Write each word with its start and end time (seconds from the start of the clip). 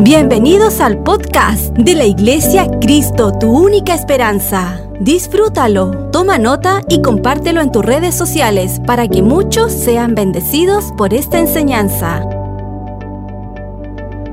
Bienvenidos 0.00 0.80
al 0.80 1.04
podcast 1.04 1.72
de 1.74 1.94
la 1.94 2.04
Iglesia 2.04 2.66
Cristo, 2.80 3.32
tu 3.38 3.48
única 3.56 3.94
esperanza. 3.94 4.80
Disfrútalo, 4.98 6.10
toma 6.10 6.36
nota 6.36 6.80
y 6.88 7.00
compártelo 7.00 7.60
en 7.60 7.70
tus 7.70 7.84
redes 7.84 8.16
sociales 8.16 8.80
para 8.88 9.06
que 9.06 9.22
muchos 9.22 9.72
sean 9.72 10.16
bendecidos 10.16 10.92
por 10.98 11.14
esta 11.14 11.38
enseñanza. 11.38 12.24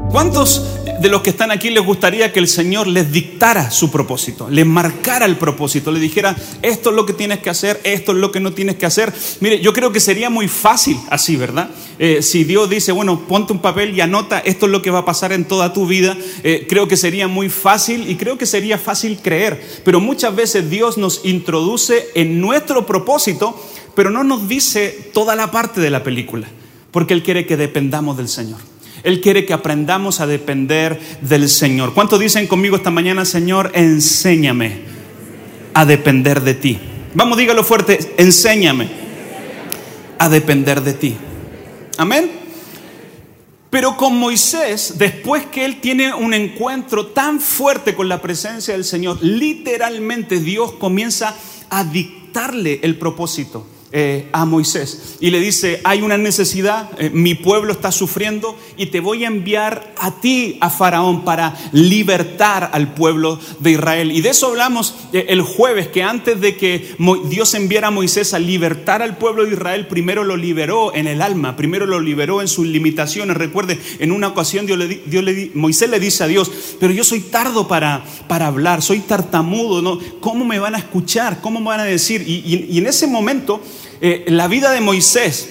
¿Cuántos 0.10 0.71
de 1.02 1.10
los 1.10 1.22
que 1.22 1.32
están 1.32 1.50
aquí 1.50 1.72
les 1.72 1.84
gustaría 1.84 2.32
que 2.32 2.40
el 2.40 2.48
Señor 2.48 2.86
les 2.86 3.12
dictara 3.12 3.72
su 3.72 3.90
propósito, 3.90 4.48
les 4.52 4.68
marcara 4.68 5.26
el 5.26 5.36
propósito, 5.36 5.92
le 5.92 6.00
dijera, 6.00 6.36
esto 6.62 6.92
es 6.92 6.96
lo 6.96 7.08
que 7.08 7.14
tienes 7.14 7.40
que 7.40 7.50
hacer, 7.50 7.82
esto 7.84 8.12
es 8.12 8.20
lo 8.20 8.32
que 8.32 8.40
no 8.40 8.54
tienes 8.54 8.76
que 8.76 8.86
hacer? 8.86 9.12
Mire, 9.40 9.60
yo 9.62 9.74
creo 9.74 9.92
que 9.92 10.00
sería 10.00 10.30
muy 10.30 10.48
fácil 10.48 11.00
así, 11.10 11.36
¿verdad? 11.38 11.72
Eh, 11.98 12.22
si 12.22 12.44
Dios 12.44 12.70
dice, 12.70 12.92
bueno, 12.92 13.22
ponte 13.28 13.52
un 13.52 13.60
papel 13.60 13.96
y 13.96 14.02
anota, 14.02 14.40
esto 14.40 14.68
es 14.68 14.72
lo 14.72 14.84
que 14.84 14.92
va 14.92 15.00
a 15.00 15.06
pasar 15.06 15.34
en 15.34 15.46
toda 15.46 15.74
tu 15.74 15.88
vida, 15.88 16.16
eh, 16.44 16.68
creo 16.70 16.88
que 16.88 16.98
sería 16.98 17.28
muy 17.28 17.50
fácil 17.50 18.08
y 18.08 18.16
creo 18.16 18.38
que 18.38 18.46
sería 18.46 18.78
fácil 18.78 19.18
creer, 19.24 19.60
pero 19.84 20.00
muchas 20.00 20.36
veces 20.36 20.70
Dios 20.70 21.00
nos 21.00 21.22
introduce 21.24 22.10
en 22.14 22.40
nuestro 22.40 22.86
propósito, 22.86 23.60
pero 23.96 24.12
no 24.12 24.24
nos 24.24 24.48
dice 24.48 25.10
toda 25.16 25.36
la 25.36 25.50
parte 25.50 25.82
de 25.82 25.90
la 25.90 26.04
película, 26.04 26.48
porque 26.92 27.16
Él 27.16 27.24
quiere 27.24 27.48
que 27.48 27.58
dependamos 27.58 28.18
del 28.18 28.30
Señor. 28.30 28.71
Él 29.04 29.22
quiere 29.22 29.46
que 29.46 29.54
aprendamos 29.54 30.20
a 30.20 30.28
depender 30.28 31.00
del 31.22 31.50
Señor. 31.50 31.94
¿Cuántos 31.94 32.20
dicen 32.20 32.48
conmigo 32.48 32.76
esta 32.76 32.92
mañana, 32.92 33.26
Señor, 33.26 33.72
enséñame 33.74 34.82
a 35.74 35.86
depender 35.86 36.42
de 36.42 36.54
ti? 36.54 36.80
Vamos, 37.14 37.38
dígalo 37.38 37.64
fuerte, 37.64 38.14
enséñame 38.18 38.88
a 40.18 40.30
depender 40.30 40.82
de 40.82 40.94
ti. 40.94 41.16
Amén. 41.98 42.32
Pero 43.72 43.96
con 43.96 44.18
Moisés, 44.18 44.96
después 44.98 45.46
que 45.46 45.64
él 45.66 45.80
tiene 45.80 46.14
un 46.14 46.34
encuentro 46.34 47.08
tan 47.08 47.40
fuerte 47.40 47.96
con 47.96 48.10
la 48.10 48.22
presencia 48.22 48.74
del 48.74 48.84
Señor, 48.84 49.18
literalmente 49.22 50.40
Dios 50.40 50.74
comienza 50.74 51.36
a 51.70 51.86
dictarle 51.86 52.82
el 52.84 52.98
propósito. 52.98 53.66
Eh, 53.94 54.30
a 54.32 54.46
Moisés 54.46 55.18
y 55.20 55.32
le 55.32 55.42
dice, 55.42 55.82
hay 55.84 56.02
una 56.02 56.18
necesidad, 56.18 56.90
eh, 56.98 57.10
mi 57.10 57.36
pueblo 57.36 57.74
está 57.74 57.92
sufriendo 57.92 58.58
y 58.78 58.86
te 58.86 59.02
voy 59.02 59.26
a 59.26 59.28
enviar 59.28 59.94
a 59.98 60.22
ti, 60.22 60.58
a 60.62 60.70
Faraón, 60.70 61.26
para 61.26 61.58
libertar 61.74 62.70
al 62.72 62.94
pueblo 62.94 63.38
de 63.60 63.72
Israel. 63.72 64.14
Y 64.14 64.22
de 64.22 64.30
eso 64.30 64.48
hablamos 64.48 64.96
eh, 65.12 65.26
el 65.28 65.42
jueves, 65.42 65.90
que 65.90 66.04
antes 66.04 66.40
de 66.40 66.56
que 66.56 66.96
Dios 67.26 67.54
enviara 67.54 67.90
a 67.90 67.92
Moisés 67.92 68.34
a 68.34 68.40
libertar 68.40 69.02
al 69.02 69.18
pueblo 69.18 69.44
de 69.44 69.52
Israel, 69.52 69.88
primero 69.88 70.24
lo 70.24 70.38
liberó 70.38 70.96
en 70.96 71.08
el 71.08 71.22
alma, 71.22 71.58
primero 71.58 71.86
lo 71.86 72.00
liberó 72.00 72.40
en 72.40 72.48
sus 72.48 72.66
limitaciones. 72.66 73.36
Recuerde, 73.36 73.78
en 74.00 74.14
una 74.14 74.30
ocasión 74.30 74.68
Dios 74.68 74.78
le, 74.78 75.52
Moisés 75.54 75.90
le 75.90 76.00
dice 76.00 76.24
a 76.24 76.28
Dios, 76.28 76.50
pero 76.80 76.94
yo 76.94 77.04
soy 77.04 77.20
tardo 77.20 77.68
para, 77.68 78.06
para 78.30 78.48
hablar, 78.48 78.82
soy 78.82 79.02
tartamudo, 79.02 79.82
¿no? 79.82 80.00
¿cómo 80.22 80.46
me 80.46 80.60
van 80.60 80.76
a 80.76 80.78
escuchar? 80.78 81.42
¿Cómo 81.42 81.60
me 81.60 81.66
van 81.66 81.82
a 81.82 81.84
decir? 81.84 82.24
y 82.26 82.78
en 82.78 82.88
ese 82.88 83.06
momento 83.06 83.62
eh, 84.04 84.26
la 84.28 84.48
vida 84.48 84.72
de 84.72 84.82
Moisés, 84.82 85.50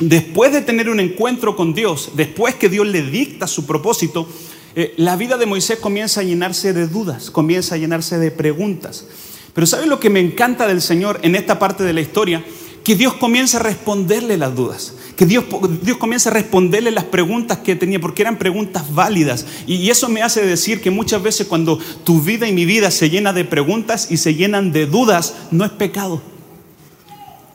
después 0.00 0.50
de 0.50 0.62
tener 0.62 0.88
un 0.88 0.98
encuentro 0.98 1.54
con 1.56 1.74
Dios, 1.74 2.12
después 2.16 2.54
que 2.54 2.70
Dios 2.70 2.86
le 2.86 3.02
dicta 3.02 3.46
su 3.46 3.66
propósito, 3.66 4.26
eh, 4.74 4.94
la 4.96 5.14
vida 5.16 5.36
de 5.36 5.44
Moisés 5.44 5.78
comienza 5.78 6.22
a 6.22 6.24
llenarse 6.24 6.72
de 6.72 6.88
dudas, 6.88 7.30
comienza 7.30 7.74
a 7.74 7.78
llenarse 7.78 8.18
de 8.18 8.30
preguntas. 8.30 9.04
Pero 9.52 9.66
¿sabe 9.66 9.86
lo 9.86 10.00
que 10.00 10.08
me 10.08 10.20
encanta 10.20 10.66
del 10.66 10.80
Señor 10.80 11.20
en 11.22 11.34
esta 11.34 11.58
parte 11.58 11.84
de 11.84 11.92
la 11.92 12.00
historia? 12.00 12.42
Que 12.82 12.96
Dios 12.96 13.12
comienza 13.12 13.58
a 13.58 13.62
responderle 13.62 14.38
las 14.38 14.56
dudas, 14.56 14.94
que 15.14 15.26
Dios, 15.26 15.44
Dios 15.82 15.98
comienza 15.98 16.30
a 16.30 16.32
responderle 16.32 16.92
las 16.92 17.04
preguntas 17.04 17.58
que 17.58 17.76
tenía, 17.76 18.00
porque 18.00 18.22
eran 18.22 18.38
preguntas 18.38 18.92
válidas. 18.94 19.44
y 19.66 19.90
eso 19.90 20.08
me 20.08 20.22
hace 20.22 20.44
decir 20.46 20.80
que 20.80 20.90
muchas 20.90 21.22
veces 21.22 21.46
cuando 21.46 21.78
tu 22.04 22.22
vida 22.22 22.48
y 22.48 22.52
mi 22.52 22.64
vida 22.64 22.90
se 22.90 23.10
llena 23.10 23.34
de 23.34 23.44
preguntas 23.44 24.10
y 24.10 24.16
se 24.16 24.34
llenan 24.34 24.72
de 24.72 24.86
dudas, 24.86 25.34
no 25.50 25.66
es 25.66 25.70
pecado. 25.70 26.22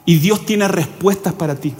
Y 0.08 0.16
Dios 0.20 0.46
tiene 0.46 0.70
respuestas 0.70 1.34
para 1.34 1.56
ti. 1.56 1.74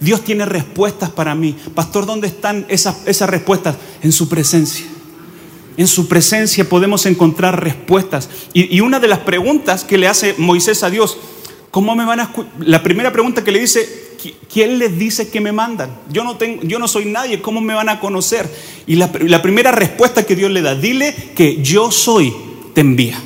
Dios 0.00 0.24
tiene 0.24 0.46
respuestas 0.46 1.10
para 1.10 1.34
mí. 1.34 1.54
Pastor, 1.74 2.06
¿dónde 2.06 2.26
están 2.26 2.64
esas, 2.70 3.06
esas 3.06 3.28
respuestas? 3.28 3.76
En 4.02 4.12
su 4.12 4.30
presencia. 4.30 4.86
En 5.76 5.86
su 5.86 6.08
presencia 6.08 6.66
podemos 6.66 7.04
encontrar 7.04 7.62
respuestas. 7.62 8.30
Y, 8.54 8.80
una 8.80 8.98
de 8.98 9.08
las 9.08 9.20
preguntas 9.20 9.84
que 9.84 9.98
le 9.98 10.08
hace 10.08 10.34
Moisés 10.38 10.82
a 10.82 10.90
Dios, 10.90 11.18
¿cómo 11.70 11.94
me 11.94 12.06
van 12.06 12.20
a 12.20 12.32
La 12.60 12.82
primera 12.82 13.12
pregunta 13.12 13.44
que 13.44 13.52
le 13.52 13.60
dice, 13.60 13.86
¿quién 14.50 14.78
les 14.78 14.98
dice 14.98 15.28
que 15.28 15.42
me 15.42 15.52
mandan? 15.52 15.90
Yo 16.10 16.24
no, 16.24 16.38
tengo, 16.38 16.62
yo 16.62 16.78
no 16.78 16.88
soy 16.88 17.04
nadie, 17.04 17.42
¿cómo 17.42 17.60
me 17.60 17.74
van 17.74 17.90
a 17.90 18.00
conocer? 18.00 18.48
Y 18.86 18.94
la, 18.94 19.10
la 19.20 19.42
primera 19.42 19.70
respuesta 19.70 20.24
que 20.24 20.34
Dios 20.34 20.50
le 20.50 20.62
da, 20.62 20.74
dile 20.74 21.14
que 21.34 21.62
yo 21.62 21.90
soy, 21.90 22.32
te 22.72 22.80
envía. 22.80 23.20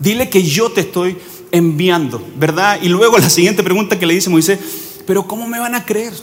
Dile 0.00 0.28
que 0.28 0.42
yo 0.42 0.72
te 0.72 0.80
estoy 0.80 1.16
enviando, 1.52 2.26
¿verdad? 2.36 2.78
Y 2.82 2.88
luego 2.88 3.18
la 3.18 3.30
siguiente 3.30 3.62
pregunta 3.62 3.98
que 3.98 4.06
le 4.06 4.14
dice 4.14 4.30
Moisés, 4.30 4.58
pero 5.06 5.26
¿cómo 5.26 5.46
me 5.46 5.58
van 5.58 5.74
a 5.74 5.84
creer? 5.84 6.14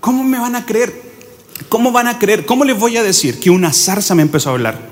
¿Cómo 0.00 0.24
me 0.24 0.38
van 0.38 0.56
a 0.56 0.66
creer? 0.66 1.10
¿Cómo 1.68 1.92
van 1.92 2.08
a 2.08 2.18
creer? 2.18 2.44
¿Cómo 2.44 2.64
les 2.64 2.78
voy 2.78 2.96
a 2.96 3.02
decir 3.02 3.38
que 3.38 3.50
una 3.50 3.72
zarza 3.72 4.14
me 4.14 4.22
empezó 4.22 4.50
a 4.50 4.52
hablar? 4.52 4.90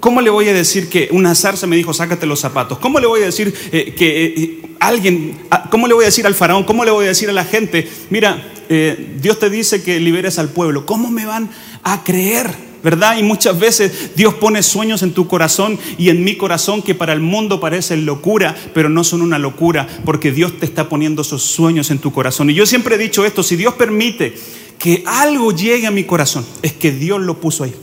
¿Cómo 0.00 0.20
le 0.20 0.30
voy 0.30 0.48
a 0.48 0.52
decir 0.52 0.88
que 0.88 1.08
una 1.12 1.34
zarza 1.34 1.66
me 1.66 1.76
dijo, 1.76 1.94
sácate 1.94 2.26
los 2.26 2.40
zapatos? 2.40 2.78
¿Cómo 2.78 3.00
le 3.00 3.06
voy 3.06 3.22
a 3.22 3.26
decir 3.26 3.54
eh, 3.72 3.94
que 3.96 4.26
eh, 4.26 4.62
alguien, 4.80 5.38
ah, 5.50 5.68
cómo 5.70 5.86
le 5.86 5.94
voy 5.94 6.04
a 6.04 6.06
decir 6.06 6.26
al 6.26 6.34
faraón? 6.34 6.64
¿Cómo 6.64 6.84
le 6.84 6.90
voy 6.90 7.06
a 7.06 7.08
decir 7.08 7.30
a 7.30 7.32
la 7.32 7.44
gente, 7.44 7.88
mira, 8.10 8.52
eh, 8.68 9.14
Dios 9.20 9.38
te 9.38 9.50
dice 9.50 9.82
que 9.82 10.00
liberes 10.00 10.38
al 10.38 10.50
pueblo? 10.50 10.86
¿Cómo 10.86 11.10
me 11.10 11.26
van 11.26 11.50
a 11.82 12.04
creer? 12.04 12.65
¿Verdad? 12.82 13.18
Y 13.18 13.22
muchas 13.22 13.58
veces 13.58 14.16
Dios 14.16 14.34
pone 14.34 14.62
sueños 14.62 15.02
en 15.02 15.12
tu 15.12 15.26
corazón 15.26 15.78
y 15.98 16.10
en 16.10 16.24
mi 16.24 16.36
corazón 16.36 16.82
que 16.82 16.94
para 16.94 17.12
el 17.12 17.20
mundo 17.20 17.60
parecen 17.60 18.06
locura, 18.06 18.54
pero 18.74 18.88
no 18.88 19.04
son 19.04 19.22
una 19.22 19.38
locura, 19.38 19.86
porque 20.04 20.32
Dios 20.32 20.58
te 20.58 20.66
está 20.66 20.88
poniendo 20.88 21.22
esos 21.22 21.42
sueños 21.42 21.90
en 21.90 21.98
tu 21.98 22.12
corazón. 22.12 22.50
Y 22.50 22.54
yo 22.54 22.66
siempre 22.66 22.96
he 22.96 22.98
dicho 22.98 23.24
esto, 23.24 23.42
si 23.42 23.56
Dios 23.56 23.74
permite 23.74 24.34
que 24.78 25.02
algo 25.06 25.52
llegue 25.52 25.86
a 25.86 25.90
mi 25.90 26.04
corazón, 26.04 26.44
es 26.62 26.72
que 26.72 26.92
Dios 26.92 27.20
lo 27.20 27.40
puso 27.40 27.64
ahí. 27.64 27.74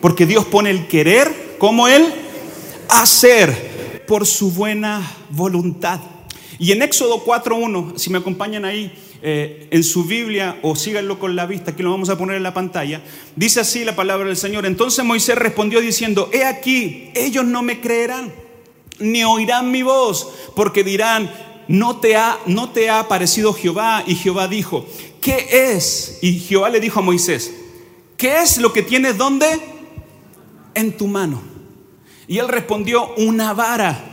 Porque 0.00 0.26
Dios 0.26 0.44
pone 0.46 0.70
el 0.70 0.86
querer 0.86 1.56
como 1.58 1.88
el 1.88 2.06
hacer 2.88 4.04
por 4.06 4.26
su 4.26 4.50
buena 4.50 5.00
voluntad. 5.30 6.00
Y 6.58 6.72
en 6.72 6.82
Éxodo 6.82 7.24
4.1, 7.24 7.96
si 7.96 8.10
me 8.10 8.18
acompañan 8.18 8.64
ahí, 8.64 8.92
eh, 9.22 9.68
en 9.70 9.84
su 9.84 10.04
Biblia 10.04 10.58
o 10.62 10.74
síganlo 10.74 11.18
con 11.18 11.36
la 11.36 11.46
vista, 11.46 11.76
que 11.76 11.82
lo 11.82 11.90
vamos 11.90 12.08
a 12.08 12.16
poner 12.16 12.36
en 12.36 12.42
la 12.42 12.54
pantalla, 12.54 13.02
dice 13.36 13.60
así 13.60 13.84
la 13.84 13.94
palabra 13.94 14.26
del 14.26 14.36
Señor. 14.36 14.66
Entonces 14.66 15.04
Moisés 15.04 15.36
respondió 15.36 15.80
diciendo, 15.80 16.30
he 16.32 16.44
aquí, 16.44 17.10
ellos 17.14 17.44
no 17.44 17.62
me 17.62 17.80
creerán, 17.80 18.32
ni 18.98 19.24
oirán 19.24 19.70
mi 19.70 19.82
voz, 19.82 20.28
porque 20.56 20.84
dirán, 20.84 21.30
no 21.68 22.00
te 22.00 22.16
ha, 22.16 22.38
no 22.46 22.70
te 22.70 22.90
ha 22.90 22.98
aparecido 22.98 23.52
Jehová. 23.52 24.02
Y 24.06 24.16
Jehová 24.16 24.48
dijo, 24.48 24.86
¿qué 25.20 25.72
es? 25.72 26.18
Y 26.20 26.40
Jehová 26.40 26.68
le 26.68 26.80
dijo 26.80 26.98
a 26.98 27.02
Moisés, 27.02 27.54
¿qué 28.16 28.40
es 28.40 28.58
lo 28.58 28.72
que 28.72 28.82
tienes 28.82 29.16
donde? 29.16 29.46
En 30.74 30.96
tu 30.96 31.06
mano. 31.06 31.40
Y 32.26 32.38
él 32.38 32.48
respondió, 32.48 33.14
una 33.16 33.52
vara. 33.52 34.09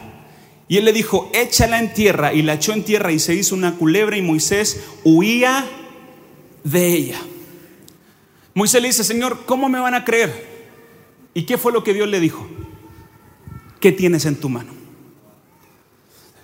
Y 0.68 0.78
él 0.78 0.86
le 0.86 0.94
dijo, 0.94 1.30
échala 1.34 1.80
en 1.80 1.94
tierra. 1.94 2.34
Y 2.34 2.42
la 2.42 2.56
echó 2.56 2.74
en 2.74 2.84
tierra 2.84 3.12
y 3.12 3.20
se 3.20 3.34
hizo 3.34 3.56
una 3.56 3.76
culebra 3.76 4.18
y 4.18 4.22
Moisés 4.22 4.82
huía 5.04 5.66
de 6.64 6.94
ella. 6.94 7.20
Moisés 8.54 8.82
le 8.82 8.90
dice, 8.90 9.04
Señor, 9.04 9.46
¿cómo 9.46 9.70
me 9.70 9.80
van 9.80 9.94
a 9.94 10.04
creer? 10.04 10.46
¿Y 11.34 11.44
qué 11.44 11.58
fue 11.58 11.72
lo 11.72 11.84
que 11.84 11.94
Dios 11.94 12.08
le 12.08 12.20
dijo? 12.20 12.48
¿Qué 13.80 13.92
tienes 13.92 14.26
en 14.26 14.36
tu 14.36 14.50
mano? 14.50 14.74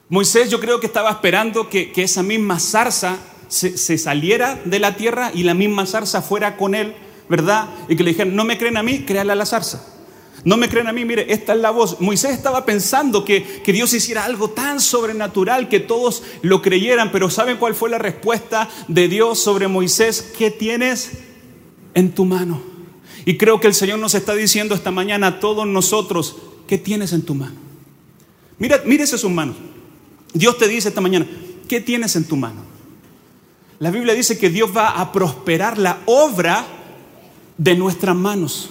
Moisés 0.09 0.49
yo 0.49 0.59
creo 0.59 0.79
que 0.79 0.85
estaba 0.85 1.09
esperando 1.09 1.69
que, 1.69 1.91
esa 1.95 2.21
misma 2.21 2.59
zarza 2.59 3.17
se, 3.47 3.77
se, 3.77 3.97
saliera 3.97 4.61
de 4.63 4.79
la 4.79 4.95
tierra 4.95 5.31
y 5.33 5.43
la 5.43 5.55
misma 5.55 5.87
zarza 5.87 6.21
fuera 6.21 6.55
con 6.55 6.75
él, 6.75 6.93
¿verdad? 7.27 7.67
Y 7.89 7.95
que 7.95 8.03
le 8.03 8.11
dijeran, 8.11 8.35
no 8.35 8.45
me 8.45 8.57
creen 8.57 8.77
a 8.77 8.83
mí, 8.83 8.99
créale 9.05 9.31
a 9.31 9.35
la 9.35 9.45
zarza. 9.45 9.83
No 10.45 10.57
me 10.57 10.67
creen 10.67 10.87
a 10.87 10.93
mí, 10.93 11.05
mire, 11.05 11.31
esta 11.31 11.53
es 11.53 11.59
la 11.59 11.71
voz. 11.71 12.01
Moisés 12.01 12.31
estaba 12.31 12.65
pensando 12.65 13.23
que, 13.23 13.43
que, 13.63 13.71
Dios 13.71 13.93
hiciera 13.93 14.25
algo 14.25 14.49
tan 14.49 14.81
sobrenatural 14.81 15.69
que 15.69 15.79
todos 15.79 16.23
lo 16.41 16.61
creyeran, 16.61 17.11
pero 17.11 17.29
¿saben 17.29 17.57
cuál 17.57 17.75
fue 17.75 17.89
la 17.89 17.97
respuesta 17.97 18.69
de 18.87 19.07
Dios 19.07 19.39
sobre 19.39 19.67
Moisés? 19.67 20.33
¿Qué 20.37 20.51
tienes 20.51 21.11
en 21.93 22.13
tu 22.13 22.25
mano? 22.25 22.61
Y 23.25 23.37
creo 23.37 23.59
que 23.59 23.67
el 23.67 23.73
Señor 23.73 23.99
nos 23.99 24.15
está 24.15 24.35
diciendo 24.35 24.75
esta 24.75 24.91
mañana 24.91 25.27
a 25.27 25.39
todos 25.39 25.65
nosotros, 25.65 26.35
¿qué 26.67 26.77
tienes 26.77 27.13
en 27.13 27.21
tu 27.21 27.35
mano? 27.35 27.55
Mira, 28.59 28.81
mírese 28.85 29.17
sus 29.17 29.31
manos. 29.31 29.55
Dios 30.33 30.57
te 30.57 30.67
dice 30.67 30.89
esta 30.89 31.01
mañana, 31.01 31.25
¿qué 31.67 31.79
tienes 31.79 32.15
en 32.15 32.25
tu 32.25 32.35
mano? 32.35 32.61
La 33.79 33.91
Biblia 33.91 34.13
dice 34.13 34.37
que 34.37 34.49
Dios 34.49 34.71
va 34.75 34.99
a 34.99 35.11
prosperar 35.11 35.77
la 35.77 36.01
obra 36.05 36.65
de 37.57 37.75
nuestras 37.75 38.15
manos. 38.15 38.69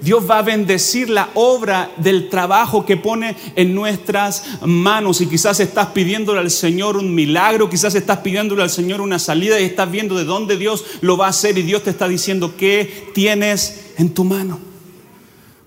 Dios 0.00 0.28
va 0.30 0.38
a 0.38 0.42
bendecir 0.42 1.10
la 1.10 1.28
obra 1.34 1.90
del 1.96 2.28
trabajo 2.28 2.86
que 2.86 2.96
pone 2.96 3.36
en 3.56 3.74
nuestras 3.74 4.44
manos. 4.62 5.20
Y 5.20 5.26
quizás 5.26 5.60
estás 5.60 5.88
pidiéndole 5.88 6.40
al 6.40 6.50
Señor 6.50 6.96
un 6.96 7.14
milagro, 7.14 7.68
quizás 7.68 7.94
estás 7.94 8.18
pidiéndole 8.18 8.62
al 8.62 8.70
Señor 8.70 9.00
una 9.00 9.18
salida 9.18 9.60
y 9.60 9.64
estás 9.64 9.90
viendo 9.90 10.16
de 10.16 10.24
dónde 10.24 10.56
Dios 10.56 10.84
lo 11.00 11.16
va 11.16 11.26
a 11.26 11.30
hacer 11.30 11.58
y 11.58 11.62
Dios 11.62 11.82
te 11.82 11.90
está 11.90 12.08
diciendo 12.08 12.54
qué 12.56 13.10
tienes 13.14 13.92
en 13.96 14.14
tu 14.14 14.24
mano. 14.24 14.58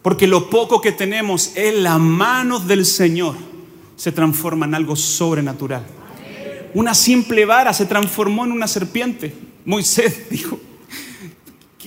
Porque 0.02 0.28
lo 0.28 0.50
poco 0.50 0.82
que 0.82 0.92
tenemos 0.92 1.52
en 1.56 1.84
las 1.84 2.00
manos 2.00 2.68
del 2.68 2.86
Señor 2.86 3.36
se 3.96 4.12
transforma 4.12 4.66
en 4.66 4.76
algo 4.76 4.96
sobrenatural. 4.96 5.86
Una 6.74 6.94
simple 6.94 7.46
vara 7.46 7.74
se 7.74 7.86
transformó 7.86 8.46
en 8.46 8.52
una 8.52 8.68
serpiente. 8.68 9.36
Moisés 9.66 10.30
dijo, 10.30 10.58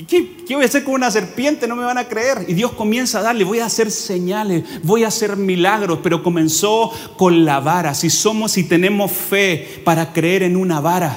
¿Qué, 0.08 0.29
voy 0.50 0.64
a 0.64 0.67
hacer 0.67 0.82
con 0.82 0.94
una 0.94 1.11
serpiente? 1.11 1.69
No 1.69 1.76
me 1.76 1.85
van 1.85 1.99
a 1.99 2.08
creer. 2.08 2.46
Y 2.49 2.55
Dios 2.55 2.73
comienza 2.73 3.20
a 3.20 3.23
darle, 3.23 3.44
voy 3.44 3.61
a 3.61 3.67
hacer 3.67 3.93
señales, 3.93 4.64
voy 4.82 5.05
a 5.05 5.08
hacer 5.08 5.37
milagros, 5.37 6.00
pero 6.02 6.23
comenzó 6.23 6.91
con 7.17 7.44
la 7.44 7.61
vara. 7.61 7.94
Si 7.94 8.11
somos 8.11 8.58
y 8.58 8.64
tenemos 8.64 9.12
fe 9.12 9.82
para 9.85 10.12
creer 10.12 10.43
en 10.43 10.56
una 10.56 10.81
vara, 10.81 11.17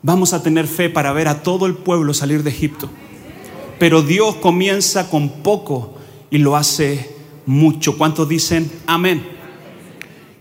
vamos 0.00 0.32
a 0.32 0.42
tener 0.42 0.66
fe 0.66 0.88
para 0.88 1.12
ver 1.12 1.28
a 1.28 1.42
todo 1.42 1.66
el 1.66 1.74
pueblo 1.74 2.14
salir 2.14 2.42
de 2.42 2.50
Egipto. 2.50 2.88
Pero 3.78 4.00
Dios 4.00 4.36
comienza 4.36 5.10
con 5.10 5.42
poco 5.42 5.94
y 6.30 6.38
lo 6.38 6.56
hace 6.56 7.14
mucho. 7.44 7.98
¿Cuántos 7.98 8.26
dicen 8.26 8.72
amén? 8.86 9.22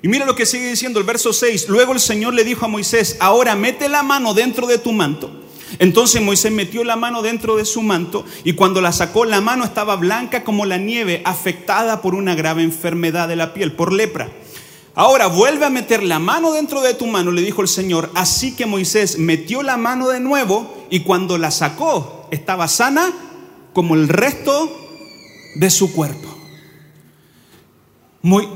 Y 0.01 0.07
mira 0.07 0.25
lo 0.25 0.35
que 0.35 0.45
sigue 0.45 0.69
diciendo 0.69 0.99
el 0.99 1.05
verso 1.05 1.33
6. 1.33 1.67
Luego 1.67 1.91
el 1.91 1.99
Señor 1.99 2.33
le 2.33 2.45
dijo 2.45 2.63
a 2.63 2.69
Moisés, 2.69 3.17
ahora 3.19 3.57
mete 3.57 3.89
la 3.89 4.03
mano 4.03 4.33
dentro 4.33 4.67
de 4.67 4.77
tu 4.77 4.93
manto 4.93 5.41
entonces 5.79 6.21
Moisés 6.21 6.51
metió 6.51 6.83
la 6.83 6.95
mano 6.95 7.21
dentro 7.21 7.55
de 7.55 7.65
su 7.65 7.81
manto 7.81 8.25
y 8.43 8.53
cuando 8.53 8.81
la 8.81 8.91
sacó 8.91 9.25
la 9.25 9.41
mano 9.41 9.63
estaba 9.63 9.95
blanca 9.95 10.43
como 10.43 10.65
la 10.65 10.77
nieve, 10.77 11.21
afectada 11.25 12.01
por 12.01 12.15
una 12.15 12.35
grave 12.35 12.63
enfermedad 12.63 13.27
de 13.27 13.35
la 13.35 13.53
piel, 13.53 13.73
por 13.73 13.93
lepra. 13.93 14.29
Ahora 14.93 15.27
vuelve 15.27 15.65
a 15.65 15.69
meter 15.69 16.03
la 16.03 16.19
mano 16.19 16.51
dentro 16.51 16.81
de 16.81 16.93
tu 16.93 17.07
mano, 17.07 17.31
le 17.31 17.41
dijo 17.41 17.61
el 17.61 17.69
Señor. 17.69 18.11
Así 18.13 18.55
que 18.55 18.65
Moisés 18.65 19.17
metió 19.17 19.63
la 19.63 19.77
mano 19.77 20.09
de 20.09 20.19
nuevo 20.19 20.85
y 20.89 21.01
cuando 21.01 21.37
la 21.37 21.49
sacó 21.51 22.27
estaba 22.31 22.67
sana 22.67 23.13
como 23.73 23.95
el 23.95 24.09
resto 24.09 24.69
de 25.55 25.69
su 25.69 25.93
cuerpo. 25.93 26.27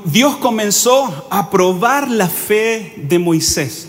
Dios 0.05 0.35
comenzó 0.37 1.27
a 1.29 1.49
probar 1.49 2.11
la 2.11 2.27
fe 2.27 2.93
de 2.97 3.17
Moisés. 3.17 3.87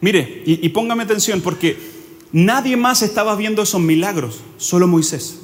Mire, 0.00 0.42
y, 0.44 0.64
y 0.66 0.68
póngame 0.70 1.04
atención 1.04 1.40
porque 1.40 1.97
Nadie 2.32 2.76
más 2.76 3.02
estaba 3.02 3.34
viendo 3.36 3.62
esos 3.62 3.80
milagros, 3.80 4.40
solo 4.58 4.86
Moisés. 4.86 5.38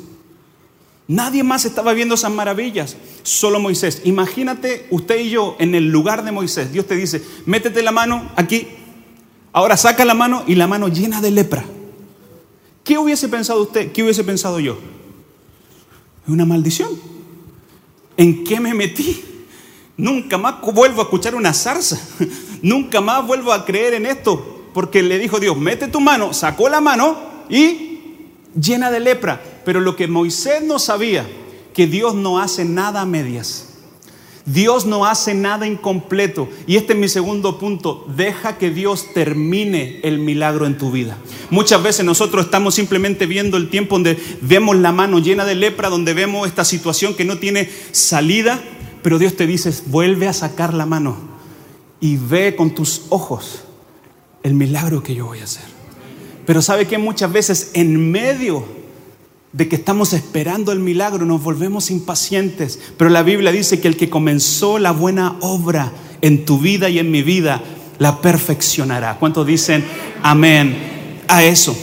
Nadie 1.07 1.43
más 1.43 1.65
estaba 1.65 1.93
viendo 1.93 2.15
esas 2.15 2.33
maravillas, 2.33 2.97
solo 3.23 3.61
Moisés. 3.61 4.03
Imagínate 4.05 4.87
usted 4.91 5.21
y 5.21 5.31
yo 5.31 5.57
en 5.59 5.75
el 5.75 5.91
lugar 5.91 6.25
de 6.25 6.33
Moisés. 6.33 6.73
Dios 6.73 6.87
te 6.87 6.97
dice, 6.97 7.23
métete 7.47 7.83
la 7.83 7.93
mano 7.93 8.31
aquí. 8.37 8.69
Ahora 9.53 9.77
saca 9.77 10.05
la 10.05 10.15
mano 10.15 10.45
y 10.47 10.55
la 10.55 10.67
mano 10.67 10.89
llena 10.89 11.21
de 11.21 11.31
lepra. 11.31 11.65
¿Qué 12.83 12.99
hubiese 12.99 13.29
pensado 13.29 13.63
usted? 13.63 13.93
¿Qué 13.93 14.03
hubiese 14.03 14.25
pensado 14.25 14.61
yo? 14.61 14.79
Es 16.25 16.29
una 16.29 16.45
maldición. 16.45 16.91
¿En 18.17 18.45
qué 18.45 18.61
me 18.61 18.75
metí? 18.75 19.25
Nunca 19.97 20.39
más 20.39 20.61
vuelvo 20.61 21.01
a 21.01 21.05
escuchar 21.05 21.35
una 21.35 21.55
zarza. 21.55 21.99
Nunca 22.63 23.01
más 23.01 23.27
vuelvo 23.27 23.53
a 23.53 23.65
creer 23.65 23.95
en 23.95 24.07
esto 24.07 24.64
porque 24.75 25.03
le 25.03 25.19
dijo 25.19 25.41
Dios, 25.41 25.56
mete 25.56 25.88
tu 25.88 26.00
mano, 26.00 26.35
sacó 26.35 26.69
la 26.69 26.81
mano 26.82 27.17
y 27.49 28.00
llena 28.61 28.91
de 28.91 29.00
lepra. 29.00 29.41
Pero 29.65 29.81
lo 29.81 29.97
que 29.97 30.09
Moisés 30.09 30.62
no 30.62 30.79
sabía, 30.79 31.26
que 31.73 31.87
Dios 31.87 32.15
no 32.15 32.41
hace 32.41 32.65
nada 32.65 33.03
a 33.03 33.06
medias. 33.06 33.71
Dios 34.47 34.85
no 34.85 35.06
hace 35.06 35.32
nada 35.32 35.67
incompleto. 35.67 36.49
Y 36.67 36.76
este 36.76 36.93
es 36.93 36.99
mi 36.99 37.09
segundo 37.09 37.59
punto. 37.59 38.05
Deja 38.15 38.59
que 38.59 38.71
Dios 38.71 39.15
termine 39.15 40.00
el 40.03 40.19
milagro 40.19 40.67
en 40.67 40.77
tu 40.77 40.91
vida. 40.91 41.17
Muchas 41.50 41.82
veces 41.82 42.05
nosotros 42.05 42.44
estamos 42.44 42.75
simplemente 42.75 43.27
viendo 43.27 43.56
el 43.56 43.70
tiempo 43.70 43.94
donde 43.94 44.19
vemos 44.43 44.77
la 44.77 44.93
mano 44.93 45.20
llena 45.20 45.47
de 45.47 45.55
lepra, 45.55 45.88
donde 45.88 46.12
vemos 46.12 46.47
esta 46.47 46.65
situación 46.65 47.15
que 47.15 47.25
no 47.25 47.38
tiene 47.38 47.70
salida, 47.93 48.61
pero 49.03 49.19
Dios 49.19 49.37
te 49.37 49.47
dice, 49.47 49.73
vuelve 49.87 50.29
a 50.29 50.32
sacar 50.32 50.75
la 50.75 50.85
mano 50.85 51.17
y 52.00 52.17
ve 52.17 52.55
con 52.55 52.75
tus 52.75 53.03
ojos 53.09 53.64
el 54.44 54.55
milagro 54.55 55.02
que 55.02 55.17
yo 55.17 55.26
voy 55.26 55.41
a 55.41 55.44
hacer. 55.44 55.64
Pero 56.46 56.62
sabe 56.62 56.87
que 56.87 56.99
muchas 56.99 57.32
veces 57.32 57.70
en 57.73 58.12
medio 58.12 58.64
de 59.52 59.69
que 59.69 59.76
estamos 59.76 60.12
esperando 60.12 60.70
el 60.70 60.81
milagro 60.81 61.25
nos 61.25 61.43
volvemos 61.43 61.91
impacientes. 61.91 62.79
Pero 62.96 63.08
la 63.08 63.23
Biblia 63.23 63.50
dice 63.50 63.81
que 63.81 63.88
el 63.88 63.96
que 63.96 64.11
comenzó 64.11 64.79
la 64.79 64.93
buena 64.93 65.37
obra 65.41 65.93
en 66.20 66.44
tu 66.44 66.58
vida 66.58 66.88
y 66.88 66.99
en 66.99 67.11
mi 67.11 67.23
vida, 67.23 67.62
la 67.99 68.20
perfeccionará. 68.20 69.19
¿Cuántos 69.19 69.46
dicen 69.46 69.85
amén 70.23 71.23
a 71.29 71.44
eso? 71.44 71.76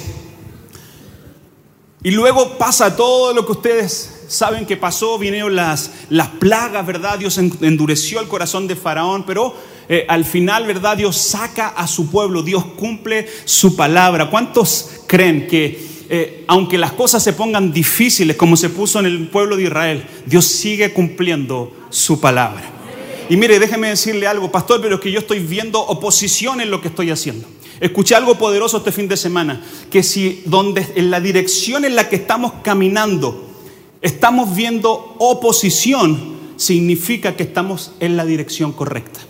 Y 2.04 2.12
luego 2.12 2.58
pasa 2.58 2.96
todo 2.96 3.34
lo 3.34 3.46
que 3.46 3.54
ustedes 3.54 4.26
saben 4.28 4.66
que 4.66 4.78
pasó, 4.78 5.18
vinieron 5.18 5.56
las, 5.56 5.92
las 6.10 6.28
plagas, 6.28 6.86
¿verdad? 6.86 7.18
Dios 7.18 7.38
endureció 7.38 8.20
el 8.20 8.28
corazón 8.28 8.68
de 8.68 8.76
Faraón, 8.76 9.26
pero 9.26 9.56
eh, 9.90 10.06
al 10.08 10.26
final, 10.26 10.66
¿verdad? 10.66 10.98
Dios 10.98 11.18
saca 11.18 11.70
a 11.70 11.88
su 11.88 12.10
pueblo, 12.10 12.44
Dios 12.44 12.66
cumple 12.78 13.28
su 13.46 13.76
palabra. 13.76 14.30
¿Cuántos 14.30 15.04
creen 15.08 15.48
que 15.48 15.92
eh, 16.10 16.44
aunque 16.48 16.78
las 16.78 16.92
cosas 16.92 17.24
se 17.24 17.34
pongan 17.34 17.72
difíciles 17.72 18.36
como 18.36 18.58
se 18.58 18.70
puso 18.70 19.00
en 19.00 19.06
el 19.06 19.30
pueblo 19.30 19.56
de 19.56 19.64
Israel, 19.64 20.06
Dios 20.26 20.46
sigue 20.46 20.94
cumpliendo 20.94 21.72
su 21.90 22.20
palabra? 22.20 22.64
Y 23.30 23.38
mire, 23.38 23.60
déjeme 23.60 23.88
decirle 23.88 24.28
algo, 24.28 24.52
pastor, 24.52 24.82
pero 24.82 24.96
es 24.96 25.02
que 25.02 25.12
yo 25.12 25.20
estoy 25.20 25.40
viendo 25.40 25.80
oposición 25.80 26.60
en 26.60 26.70
lo 26.70 26.82
que 26.82 26.90
estoy 26.90 27.12
haciendo. 27.12 27.48
Escuché 27.80 28.14
algo 28.16 28.36
poderoso 28.36 28.78
este 28.78 28.92
fin 28.92 29.08
de 29.08 29.16
semana, 29.16 29.64
que 29.90 30.04
si 30.04 30.44
donde 30.46 30.86
en 30.96 31.10
la 31.10 31.20
dirección 31.20 31.86
en 31.86 31.96
la 31.96 32.10
que 32.10 32.18
estamos 32.18 32.54
caminando 32.62 33.48
estamos 34.02 34.56
viendo 34.56 35.16
oposición, 35.20 36.36
significa 36.58 37.36
que 37.36 37.44
estamos 37.44 37.94
en 38.00 38.18
la 38.18 38.26
dirección 38.26 38.72
correcta. 38.72 39.22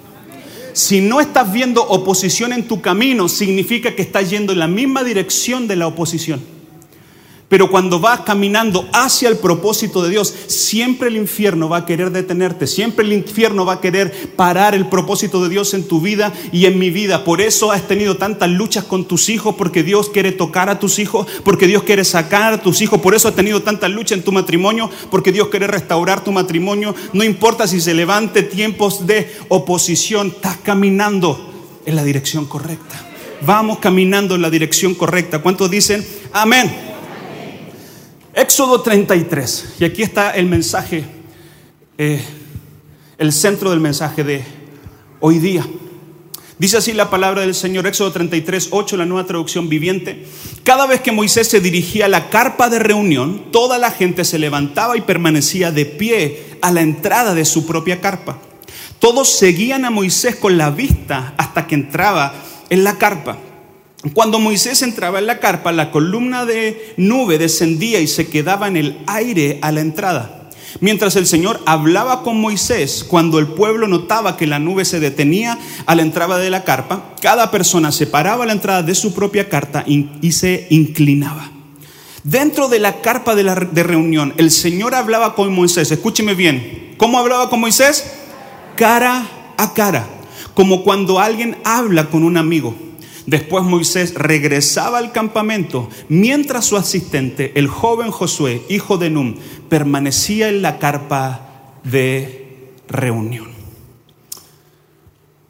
Si 0.73 1.01
no 1.01 1.19
estás 1.21 1.51
viendo 1.51 1.83
oposición 1.83 2.53
en 2.53 2.67
tu 2.67 2.81
camino, 2.81 3.27
significa 3.27 3.95
que 3.95 4.01
estás 4.01 4.29
yendo 4.29 4.53
en 4.53 4.59
la 4.59 4.67
misma 4.67 5.03
dirección 5.03 5.67
de 5.67 5.75
la 5.75 5.87
oposición. 5.87 6.41
Pero 7.51 7.69
cuando 7.69 7.99
vas 7.99 8.21
caminando 8.21 8.87
hacia 8.93 9.27
el 9.27 9.35
propósito 9.35 10.01
de 10.01 10.09
Dios, 10.09 10.33
siempre 10.47 11.09
el 11.09 11.17
infierno 11.17 11.67
va 11.67 11.79
a 11.79 11.85
querer 11.85 12.09
detenerte, 12.09 12.65
siempre 12.65 13.03
el 13.03 13.11
infierno 13.11 13.65
va 13.65 13.73
a 13.73 13.81
querer 13.81 14.29
parar 14.37 14.73
el 14.73 14.87
propósito 14.87 15.43
de 15.43 15.49
Dios 15.49 15.73
en 15.73 15.85
tu 15.85 15.99
vida 15.99 16.31
y 16.53 16.65
en 16.65 16.79
mi 16.79 16.91
vida. 16.91 17.25
Por 17.25 17.41
eso 17.41 17.73
has 17.73 17.85
tenido 17.89 18.15
tantas 18.15 18.49
luchas 18.49 18.85
con 18.85 19.03
tus 19.03 19.27
hijos, 19.27 19.55
porque 19.57 19.83
Dios 19.83 20.09
quiere 20.09 20.31
tocar 20.31 20.69
a 20.69 20.79
tus 20.79 20.97
hijos, 20.97 21.27
porque 21.43 21.67
Dios 21.67 21.83
quiere 21.83 22.05
sacar 22.05 22.53
a 22.53 22.61
tus 22.61 22.79
hijos. 22.81 23.01
Por 23.01 23.15
eso 23.15 23.27
has 23.27 23.35
tenido 23.35 23.61
tantas 23.61 23.91
luchas 23.91 24.19
en 24.19 24.23
tu 24.23 24.31
matrimonio, 24.31 24.89
porque 25.09 25.33
Dios 25.33 25.49
quiere 25.49 25.67
restaurar 25.67 26.23
tu 26.23 26.31
matrimonio. 26.31 26.95
No 27.11 27.25
importa 27.25 27.67
si 27.67 27.81
se 27.81 27.93
levante 27.93 28.43
tiempos 28.43 29.05
de 29.05 29.29
oposición, 29.49 30.27
estás 30.27 30.55
caminando 30.63 31.51
en 31.85 31.97
la 31.97 32.05
dirección 32.05 32.45
correcta. 32.45 33.09
Vamos 33.45 33.79
caminando 33.79 34.35
en 34.35 34.41
la 34.41 34.49
dirección 34.49 34.95
correcta. 34.95 35.39
¿Cuántos 35.39 35.69
dicen 35.69 36.07
amén? 36.31 36.90
Éxodo 38.51 38.81
33, 38.81 39.75
y 39.79 39.85
aquí 39.85 40.03
está 40.03 40.31
el 40.31 40.45
mensaje, 40.45 41.05
eh, 41.97 42.21
el 43.17 43.31
centro 43.31 43.69
del 43.69 43.79
mensaje 43.79 44.25
de 44.25 44.43
hoy 45.21 45.39
día. 45.39 45.65
Dice 46.59 46.75
así 46.75 46.91
la 46.91 47.09
palabra 47.09 47.43
del 47.43 47.55
Señor, 47.55 47.87
Éxodo 47.87 48.11
33, 48.11 48.67
8, 48.71 48.97
la 48.97 49.05
nueva 49.05 49.25
traducción 49.25 49.69
viviente. 49.69 50.25
Cada 50.65 50.85
vez 50.85 50.99
que 50.99 51.13
Moisés 51.13 51.47
se 51.47 51.61
dirigía 51.61 52.07
a 52.07 52.09
la 52.09 52.29
carpa 52.29 52.69
de 52.69 52.79
reunión, 52.79 53.53
toda 53.53 53.77
la 53.77 53.89
gente 53.89 54.25
se 54.25 54.37
levantaba 54.37 54.97
y 54.97 55.01
permanecía 55.01 55.71
de 55.71 55.85
pie 55.85 56.57
a 56.61 56.73
la 56.73 56.81
entrada 56.81 57.33
de 57.33 57.45
su 57.45 57.65
propia 57.65 58.01
carpa. 58.01 58.37
Todos 58.99 59.29
seguían 59.29 59.85
a 59.85 59.91
Moisés 59.91 60.35
con 60.35 60.57
la 60.57 60.71
vista 60.71 61.35
hasta 61.37 61.67
que 61.67 61.75
entraba 61.75 62.33
en 62.69 62.83
la 62.83 62.97
carpa. 62.97 63.37
Cuando 64.13 64.39
Moisés 64.39 64.81
entraba 64.81 65.19
en 65.19 65.27
la 65.27 65.39
carpa, 65.39 65.71
la 65.71 65.91
columna 65.91 66.45
de 66.45 66.93
nube 66.97 67.37
descendía 67.37 67.99
y 67.99 68.07
se 68.07 68.27
quedaba 68.27 68.67
en 68.67 68.77
el 68.77 68.97
aire 69.05 69.59
a 69.61 69.71
la 69.71 69.81
entrada. 69.81 70.49
Mientras 70.79 71.15
el 71.15 71.27
Señor 71.27 71.59
hablaba 71.65 72.23
con 72.23 72.39
Moisés, 72.39 73.03
cuando 73.03 73.37
el 73.37 73.47
pueblo 73.47 73.87
notaba 73.87 74.37
que 74.37 74.47
la 74.47 74.57
nube 74.57 74.85
se 74.85 74.99
detenía 74.99 75.59
a 75.85 75.95
la 75.95 76.01
entrada 76.01 76.39
de 76.39 76.49
la 76.49 76.63
carpa, 76.63 77.13
cada 77.21 77.51
persona 77.51 77.91
se 77.91 78.07
paraba 78.07 78.45
a 78.45 78.47
la 78.47 78.53
entrada 78.53 78.81
de 78.81 78.95
su 78.95 79.13
propia 79.13 79.49
carta 79.49 79.83
y 79.85 80.31
se 80.31 80.67
inclinaba. 80.69 81.51
Dentro 82.23 82.69
de 82.69 82.79
la 82.79 83.01
carpa 83.01 83.33
de, 83.33 83.43
la, 83.43 83.55
de 83.55 83.83
reunión, 83.83 84.33
el 84.37 84.51
Señor 84.51 84.93
hablaba 84.93 85.33
con 85.33 85.53
Moisés. 85.53 85.91
Escúcheme 85.91 86.35
bien. 86.35 86.93
¿Cómo 86.97 87.17
hablaba 87.17 87.49
con 87.49 87.59
Moisés? 87.59 88.05
Cara 88.75 89.27
a 89.57 89.73
cara. 89.73 90.07
Como 90.53 90.83
cuando 90.83 91.19
alguien 91.19 91.57
habla 91.63 92.09
con 92.09 92.23
un 92.23 92.37
amigo. 92.37 92.75
Después 93.25 93.63
Moisés 93.63 94.13
regresaba 94.15 94.97
al 94.97 95.11
campamento 95.11 95.89
mientras 96.09 96.65
su 96.65 96.77
asistente, 96.77 97.51
el 97.55 97.67
joven 97.67 98.11
Josué, 98.11 98.63
hijo 98.69 98.97
de 98.97 99.09
Num, 99.09 99.35
permanecía 99.69 100.49
en 100.49 100.61
la 100.61 100.79
carpa 100.79 101.79
de 101.83 102.71
reunión. 102.87 103.49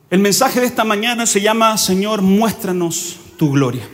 El 0.09 0.19
mensaje 0.19 0.59
de 0.59 0.65
esta 0.65 0.83
mañana 0.83 1.25
se 1.25 1.39
llama, 1.39 1.77
Señor, 1.77 2.21
muéstranos 2.21 3.17
tu 3.37 3.51
gloria. 3.51 3.87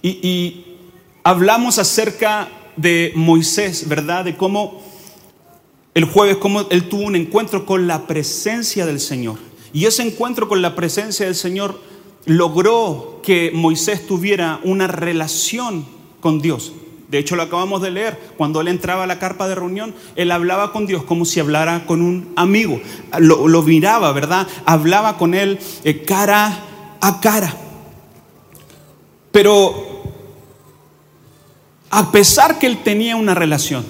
Y, 0.00 0.08
y 0.26 0.78
hablamos 1.22 1.78
acerca 1.78 2.48
de 2.76 3.12
Moisés, 3.14 3.88
¿verdad? 3.88 4.24
De 4.24 4.36
cómo 4.36 4.82
el 5.92 6.04
jueves, 6.04 6.36
cómo 6.36 6.66
él 6.70 6.88
tuvo 6.88 7.02
un 7.02 7.16
encuentro 7.16 7.66
con 7.66 7.86
la 7.86 8.06
presencia 8.06 8.86
del 8.86 9.00
Señor. 9.00 9.38
Y 9.72 9.84
ese 9.84 10.02
encuentro 10.02 10.48
con 10.48 10.62
la 10.62 10.74
presencia 10.74 11.26
del 11.26 11.34
Señor 11.34 11.80
logró 12.26 13.20
que 13.22 13.50
Moisés 13.54 14.06
tuviera 14.06 14.60
una 14.62 14.86
relación 14.86 15.86
con 16.20 16.40
Dios. 16.40 16.72
De 17.08 17.18
hecho, 17.18 17.36
lo 17.36 17.42
acabamos 17.42 17.82
de 17.82 17.92
leer. 17.92 18.18
Cuando 18.36 18.60
él 18.60 18.68
entraba 18.68 19.04
a 19.04 19.06
la 19.06 19.18
carpa 19.18 19.46
de 19.48 19.54
reunión, 19.54 19.94
él 20.16 20.32
hablaba 20.32 20.72
con 20.72 20.86
Dios 20.86 21.04
como 21.04 21.24
si 21.24 21.38
hablara 21.38 21.86
con 21.86 22.02
un 22.02 22.32
amigo. 22.36 22.80
Lo, 23.18 23.62
miraba, 23.62 24.12
¿verdad? 24.12 24.46
Hablaba 24.64 25.16
con 25.16 25.34
él 25.34 25.58
eh, 25.84 26.02
cara 26.02 26.58
a 27.00 27.20
cara. 27.20 27.54
Pero 29.30 30.02
a 31.90 32.10
pesar 32.10 32.58
que 32.58 32.66
él 32.66 32.82
tenía 32.82 33.14
una 33.14 33.34
relación, 33.34 33.84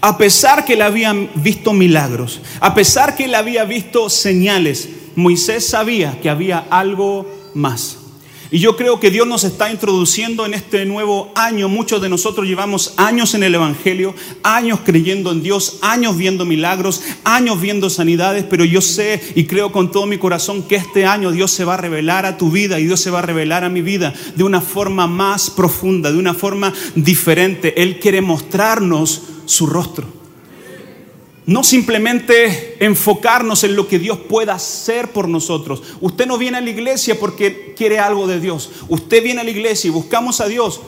a 0.00 0.16
pesar 0.16 0.64
que 0.64 0.74
él 0.74 0.82
había 0.82 1.12
visto 1.34 1.72
milagros, 1.72 2.40
a 2.60 2.74
pesar 2.74 3.16
que 3.16 3.24
él 3.24 3.34
había 3.34 3.64
visto 3.64 4.08
señales, 4.08 4.88
Moisés 5.16 5.66
sabía 5.66 6.20
que 6.20 6.30
había 6.30 6.66
algo 6.70 7.43
más. 7.54 7.98
Y 8.54 8.60
yo 8.60 8.76
creo 8.76 9.00
que 9.00 9.10
Dios 9.10 9.26
nos 9.26 9.42
está 9.42 9.72
introduciendo 9.72 10.46
en 10.46 10.54
este 10.54 10.84
nuevo 10.84 11.32
año. 11.34 11.68
Muchos 11.68 12.00
de 12.00 12.08
nosotros 12.08 12.46
llevamos 12.46 12.94
años 12.98 13.34
en 13.34 13.42
el 13.42 13.56
Evangelio, 13.56 14.14
años 14.44 14.78
creyendo 14.84 15.32
en 15.32 15.42
Dios, 15.42 15.78
años 15.80 16.16
viendo 16.16 16.44
milagros, 16.44 17.02
años 17.24 17.60
viendo 17.60 17.90
sanidades, 17.90 18.44
pero 18.48 18.64
yo 18.64 18.80
sé 18.80 19.20
y 19.34 19.46
creo 19.46 19.72
con 19.72 19.90
todo 19.90 20.06
mi 20.06 20.18
corazón 20.18 20.62
que 20.62 20.76
este 20.76 21.04
año 21.04 21.32
Dios 21.32 21.50
se 21.50 21.64
va 21.64 21.74
a 21.74 21.78
revelar 21.78 22.26
a 22.26 22.36
tu 22.36 22.52
vida 22.52 22.78
y 22.78 22.84
Dios 22.84 23.00
se 23.00 23.10
va 23.10 23.18
a 23.18 23.22
revelar 23.22 23.64
a 23.64 23.70
mi 23.70 23.82
vida 23.82 24.14
de 24.36 24.44
una 24.44 24.60
forma 24.60 25.08
más 25.08 25.50
profunda, 25.50 26.12
de 26.12 26.18
una 26.18 26.32
forma 26.32 26.72
diferente. 26.94 27.82
Él 27.82 27.98
quiere 27.98 28.20
mostrarnos 28.20 29.22
su 29.46 29.66
rostro. 29.66 30.13
No 31.46 31.62
simplemente 31.62 32.82
enfocarnos 32.84 33.64
en 33.64 33.76
lo 33.76 33.86
que 33.86 33.98
Dios 33.98 34.18
pueda 34.18 34.54
hacer 34.54 35.12
por 35.12 35.28
nosotros. 35.28 35.82
Usted 36.00 36.26
no 36.26 36.38
viene 36.38 36.58
a 36.58 36.62
la 36.62 36.70
iglesia 36.70 37.18
porque 37.20 37.74
quiere 37.76 37.98
algo 37.98 38.26
de 38.26 38.40
Dios. 38.40 38.70
Usted 38.88 39.22
viene 39.22 39.42
a 39.42 39.44
la 39.44 39.50
iglesia 39.50 39.88
y 39.88 39.90
buscamos 39.90 40.40
a 40.40 40.48
Dios 40.48 40.80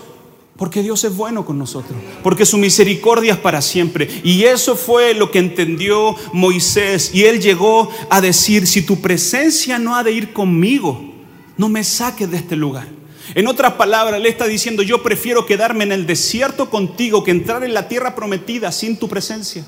porque 0.56 0.82
Dios 0.82 1.04
es 1.04 1.14
bueno 1.14 1.44
con 1.44 1.58
nosotros, 1.58 1.98
porque 2.22 2.46
su 2.46 2.56
misericordia 2.56 3.34
es 3.34 3.38
para 3.38 3.60
siempre. 3.60 4.08
Y 4.24 4.44
eso 4.44 4.74
fue 4.74 5.12
lo 5.12 5.30
que 5.30 5.38
entendió 5.38 6.16
Moisés. 6.32 7.10
Y 7.12 7.24
él 7.24 7.40
llegó 7.40 7.90
a 8.08 8.20
decir, 8.20 8.66
si 8.66 8.82
tu 8.82 9.02
presencia 9.02 9.78
no 9.78 9.94
ha 9.94 10.02
de 10.02 10.12
ir 10.12 10.32
conmigo, 10.32 11.12
no 11.58 11.68
me 11.68 11.84
saques 11.84 12.30
de 12.30 12.38
este 12.38 12.56
lugar. 12.56 12.88
En 13.34 13.46
otras 13.48 13.74
palabras, 13.74 14.20
le 14.20 14.28
está 14.28 14.46
diciendo, 14.46 14.82
yo 14.82 15.02
prefiero 15.02 15.44
quedarme 15.44 15.84
en 15.84 15.92
el 15.92 16.06
desierto 16.06 16.70
contigo 16.70 17.22
que 17.22 17.32
entrar 17.32 17.62
en 17.64 17.74
la 17.74 17.88
tierra 17.88 18.14
prometida 18.14 18.72
sin 18.72 18.96
tu 18.96 19.08
presencia. 19.08 19.66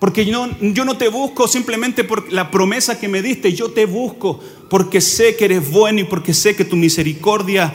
Porque 0.00 0.24
yo, 0.24 0.46
no 0.48 0.96
te 0.96 1.08
busco 1.08 1.46
simplemente 1.46 2.04
por 2.04 2.32
la 2.32 2.50
promesa 2.50 2.98
que 2.98 3.06
me 3.06 3.20
diste, 3.20 3.52
yo 3.52 3.70
te 3.70 3.84
busco 3.84 4.40
porque 4.70 5.02
sé 5.02 5.36
que 5.36 5.44
eres 5.44 5.70
bueno 5.70 6.00
y 6.00 6.04
porque 6.04 6.32
sé 6.32 6.56
que 6.56 6.64
tu 6.64 6.74
misericordia 6.74 7.70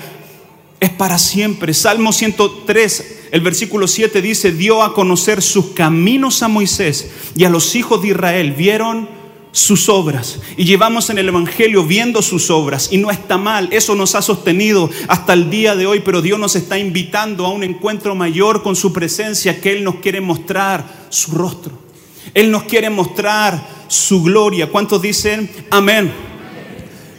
es 0.80 0.90
para 0.90 1.20
siempre. 1.20 1.76
Salmo 1.76 2.12
103, 2.12 3.28
el 3.30 3.42
versículo 3.42 3.88
7 3.88 4.24
dice, 4.24 4.52
dio 4.52 4.82
a 4.82 4.96
conocer 4.96 5.44
sus 5.44 5.68
caminos 5.68 6.42
a 6.42 6.48
Moisés 6.48 7.12
y 7.36 7.44
a 7.44 7.50
los 7.50 7.76
hijos 7.76 8.02
de 8.02 8.08
Israel 8.08 8.54
vieron 8.54 9.08
sus 9.52 9.88
obras. 9.88 10.40
Y 10.58 10.66
llevamos 10.66 11.12
en 11.12 11.20
el 11.20 11.28
Evangelio 11.28 11.86
viendo 11.86 12.24
sus 12.24 12.50
obras. 12.50 12.90
Y 12.92 12.98
no 12.98 13.12
está 13.12 13.38
mal, 13.38 13.70
eso 13.72 13.94
nos 13.94 14.16
ha 14.16 14.24
sostenido 14.24 14.90
hasta 15.08 15.34
el 15.34 15.52
día 15.52 15.76
de 15.76 15.86
hoy, 15.86 16.00
pero 16.00 16.24
Dios 16.24 16.40
nos 16.40 16.56
está 16.56 16.80
invitando 16.80 17.46
a 17.46 17.52
un 17.52 17.64
encuentro 17.64 18.16
mayor 18.16 18.64
con 18.64 18.76
su 18.76 18.92
presencia, 18.92 19.62
que 19.62 19.74
Él 19.74 19.84
nos 19.84 19.98
quiere 19.98 20.22
mostrar 20.22 21.06
su 21.10 21.32
rostro. 21.32 21.85
Él 22.34 22.52
nos 22.52 22.64
quiere 22.64 22.90
mostrar 22.90 23.76
su 23.88 24.24
gloria. 24.24 24.70
¿Cuántos 24.70 25.02
dicen 25.02 25.50
amén? 25.70 26.12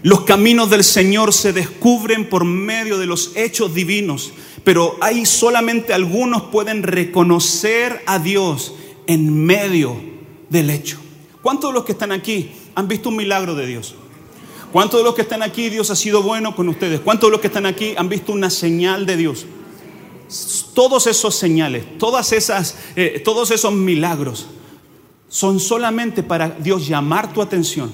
Los 0.02 0.20
caminos 0.20 0.70
del 0.70 0.84
Señor 0.84 1.32
se 1.32 1.52
descubren 1.52 2.28
por 2.28 2.44
medio 2.44 2.96
de 2.98 3.06
los 3.06 3.32
hechos 3.34 3.75
divinos, 3.75 4.32
pero 4.62 4.96
ahí 5.00 5.26
solamente 5.26 5.92
algunos 5.92 6.42
pueden 6.44 6.84
reconocer 6.84 8.02
a 8.06 8.20
Dios 8.20 8.75
en 9.08 9.44
medio 9.44 9.96
del 10.48 10.70
hecho. 10.70 11.00
¿Cuántos 11.42 11.70
de 11.70 11.75
los 11.75 11.84
que 11.84 11.92
están 11.92 12.12
aquí 12.12 12.52
han 12.76 12.86
visto 12.86 13.08
un 13.08 13.16
milagro 13.16 13.54
de 13.54 13.66
Dios? 13.66 13.96
¿Cuántos 14.70 15.00
de 15.00 15.04
los 15.04 15.14
que 15.14 15.22
están 15.22 15.42
aquí 15.42 15.70
Dios 15.70 15.90
ha 15.90 15.96
sido 15.96 16.22
bueno 16.22 16.54
con 16.54 16.68
ustedes? 16.68 17.00
¿Cuántos 17.00 17.28
de 17.28 17.32
los 17.32 17.40
que 17.40 17.46
están 17.48 17.66
aquí 17.66 17.94
han 17.96 18.08
visto 18.08 18.32
una 18.32 18.50
señal 18.50 19.06
de 19.06 19.16
Dios? 19.16 19.46
Todos 20.75 21.06
esos 21.06 21.34
señales, 21.34 21.98
todas 21.98 22.32
esas, 22.32 22.76
eh, 22.94 23.22
todos 23.25 23.50
esos 23.50 23.72
milagros 23.72 24.46
son 25.28 25.61
solamente 25.61 26.23
para 26.23 26.50
Dios 26.50 26.87
llamar 26.87 27.33
tu 27.33 27.42
atención, 27.42 27.92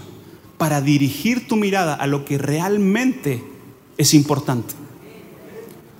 para 0.58 0.80
dirigir 0.80 1.48
tu 1.48 1.56
mirada 1.56 1.94
a 1.94 2.06
lo 2.06 2.24
que 2.24 2.38
realmente 2.38 3.42
es 3.96 4.14
importante. 4.14 4.74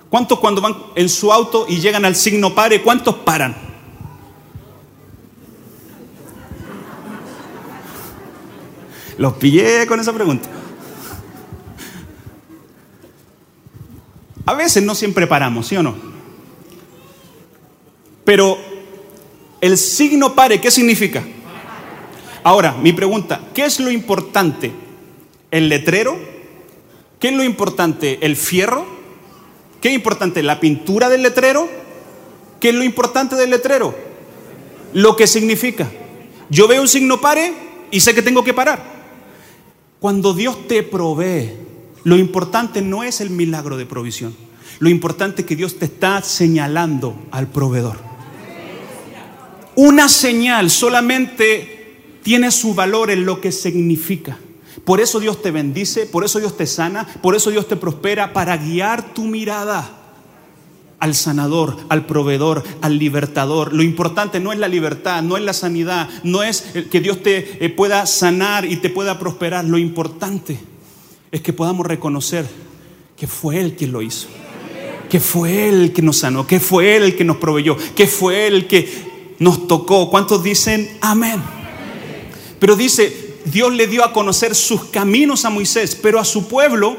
¿Cuántos 0.09 0.39
cuando 0.41 0.61
van 0.61 0.77
en 0.95 1.09
su 1.09 1.33
auto 1.33 1.67
y 1.69 1.81
llegan 1.81 2.05
al 2.05 2.15
signo 2.17 2.55
pare, 2.55 2.83
cuántos 2.83 3.15
paran? 3.17 3.57
Los 9.17 9.35
pillé 9.35 9.87
con 9.87 10.01
esa 10.01 10.13
pregunta. 10.13 10.49
A 14.45 14.55
veces 14.55 14.83
no 14.83 14.95
siempre 14.95 15.27
paramos, 15.27 15.69
¿sí 15.69 15.77
o 15.77 15.83
no? 15.83 15.95
Pero 18.25 18.59
el 19.63 19.79
signo 19.79 20.35
pare, 20.35 20.61
¿qué 20.61 20.73
significa? 20.73 21.23
Ahora, 22.43 22.73
mi 22.73 22.93
pregunta, 22.93 23.41
¿qué 23.55 23.65
es 23.65 23.79
lo 23.79 23.93
importante? 23.93 24.73
¿El 25.53 25.69
letrero? 25.69 26.19
¿Qué 27.21 27.29
es 27.29 27.35
lo 27.35 27.45
importante? 27.45 28.19
¿El 28.23 28.35
fierro? 28.35 28.85
¿Qué 29.81 29.91
es 29.91 29.95
importante? 29.95 30.43
¿La 30.43 30.59
pintura 30.59 31.09
del 31.09 31.23
letrero? 31.23 31.69
¿Qué 32.59 32.71
es 32.71 32.75
lo 32.75 32.83
importante 32.83 33.37
del 33.37 33.51
letrero? 33.51 33.95
Lo 34.95 35.15
que 35.15 35.29
significa. 35.29 35.89
Yo 36.51 36.67
veo 36.67 36.83
un 36.83 36.89
signo 36.89 37.21
pare 37.21 37.55
y 37.93 38.01
sé 38.01 38.17
que 38.17 38.23
tengo 38.23 38.43
que 38.43 38.55
parar. 38.55 38.83
Cuando 40.01 40.35
Dios 40.35 40.67
te 40.67 40.83
provee, 40.83 41.53
lo 42.03 42.19
importante 42.19 42.83
no 42.83 43.05
es 43.05 43.21
el 43.21 43.31
milagro 43.31 43.77
de 43.77 43.87
provisión. 43.87 44.35
Lo 44.81 44.89
importante 44.89 45.43
es 45.43 45.47
que 45.47 45.55
Dios 45.55 45.79
te 45.79 45.85
está 45.85 46.21
señalando 46.21 47.15
al 47.31 47.47
proveedor. 47.47 48.12
Una 49.75 50.09
señal 50.09 50.71
solamente 50.71 52.19
tiene 52.23 52.51
su 52.51 52.75
valor 52.75 53.11
en 53.11 53.25
lo 53.25 53.41
que 53.41 53.53
significa. 53.53 54.39
Por 54.85 55.01
eso 55.01 55.21
Dios 55.21 55.43
te 55.43 55.51
bendice, 55.51 56.07
por 56.07 56.25
eso 56.25 56.39
Dios 56.39 56.57
te 56.57 56.67
sana, 56.67 57.07
por 57.23 57.35
eso 57.37 57.51
Dios 57.51 57.69
te 57.69 57.77
prospera, 57.77 58.33
para 58.33 58.57
guiar 58.57 59.15
tu 59.15 59.25
mirada 59.25 59.99
al 60.99 61.15
sanador, 61.15 61.77
al 61.89 62.07
proveedor, 62.07 62.63
al 62.81 62.99
libertador. 62.99 63.73
Lo 63.73 63.83
importante 63.83 64.41
no 64.41 64.53
es 64.53 64.59
la 64.59 64.69
libertad, 64.69 65.23
no 65.23 65.37
es 65.37 65.43
la 65.43 65.53
sanidad, 65.53 66.09
no 66.23 66.43
es 66.43 66.63
que 66.91 67.01
Dios 67.01 67.23
te 67.23 67.65
eh, 67.65 67.69
pueda 67.71 68.07
sanar 68.07 68.65
y 68.65 68.77
te 68.77 68.91
pueda 68.91 69.19
prosperar. 69.19 69.65
Lo 69.65 69.79
importante 69.79 70.59
es 71.31 71.41
que 71.41 71.53
podamos 71.53 71.87
reconocer 71.87 72.47
que 73.17 73.27
fue 73.27 73.61
Él 73.61 73.75
quien 73.75 73.93
lo 73.93 74.03
hizo, 74.03 74.29
que 75.09 75.21
fue 75.21 75.69
Él 75.69 75.93
que 75.93 76.03
nos 76.03 76.19
sanó, 76.19 76.47
que 76.47 76.61
fue 76.61 76.97
Él 76.97 77.17
que 77.17 77.25
nos 77.25 77.37
proveyó, 77.37 77.77
que 77.95 78.07
fue 78.07 78.47
Él 78.47 78.67
que 78.67 79.12
nos 79.43 79.67
tocó. 79.67 80.09
¿Cuántos 80.09 80.45
dicen 80.45 80.97
amén? 81.01 81.43
Pero 82.61 82.77
dice, 82.77 83.39
Dios 83.45 83.73
le 83.73 83.89
dio 83.89 84.05
a 84.05 84.13
conocer 84.13 84.55
sus 84.55 84.85
caminos 84.85 85.45
a 85.45 85.51
Moisés, 85.51 85.99
pero 86.01 86.21
a 86.21 86.25
su 86.25 86.47
pueblo 86.47 86.97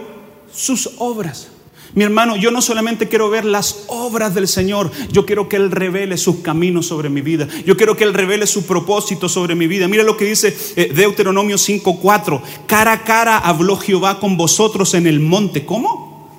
sus 0.53 0.89
obras. 0.97 1.47
Mi 1.95 2.03
hermano, 2.03 2.35
yo 2.35 2.51
no 2.51 2.61
solamente 2.61 3.07
quiero 3.07 3.29
ver 3.29 3.45
las 3.45 3.85
obras 3.87 4.33
del 4.35 4.47
Señor, 4.47 4.91
yo 5.11 5.25
quiero 5.25 5.47
que 5.47 5.55
Él 5.55 5.71
revele 5.71 6.17
sus 6.17 6.37
caminos 6.37 6.87
sobre 6.87 7.07
mi 7.07 7.21
vida. 7.21 7.47
Yo 7.65 7.77
quiero 7.77 7.95
que 7.95 8.03
Él 8.03 8.13
revele 8.13 8.45
su 8.45 8.65
propósito 8.65 9.29
sobre 9.29 9.55
mi 9.55 9.67
vida. 9.67 9.87
Mira 9.87 10.03
lo 10.03 10.17
que 10.17 10.25
dice 10.25 10.57
eh, 10.75 10.91
Deuteronomio 10.93 11.55
5:4. 11.55 12.41
Cara 12.67 12.91
a 12.91 13.03
cara 13.03 13.37
habló 13.37 13.77
Jehová 13.77 14.19
con 14.19 14.35
vosotros 14.35 14.95
en 14.95 15.07
el 15.07 15.21
monte. 15.21 15.65
¿Cómo? 15.65 16.29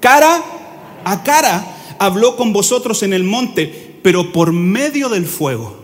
Cara 0.00 0.42
a 1.04 1.22
cara 1.22 1.94
habló 2.00 2.36
con 2.36 2.52
vosotros 2.52 3.02
en 3.04 3.12
el 3.12 3.22
monte 3.22 3.85
pero 4.06 4.30
por 4.30 4.52
medio 4.52 5.08
del 5.08 5.26
fuego. 5.26 5.76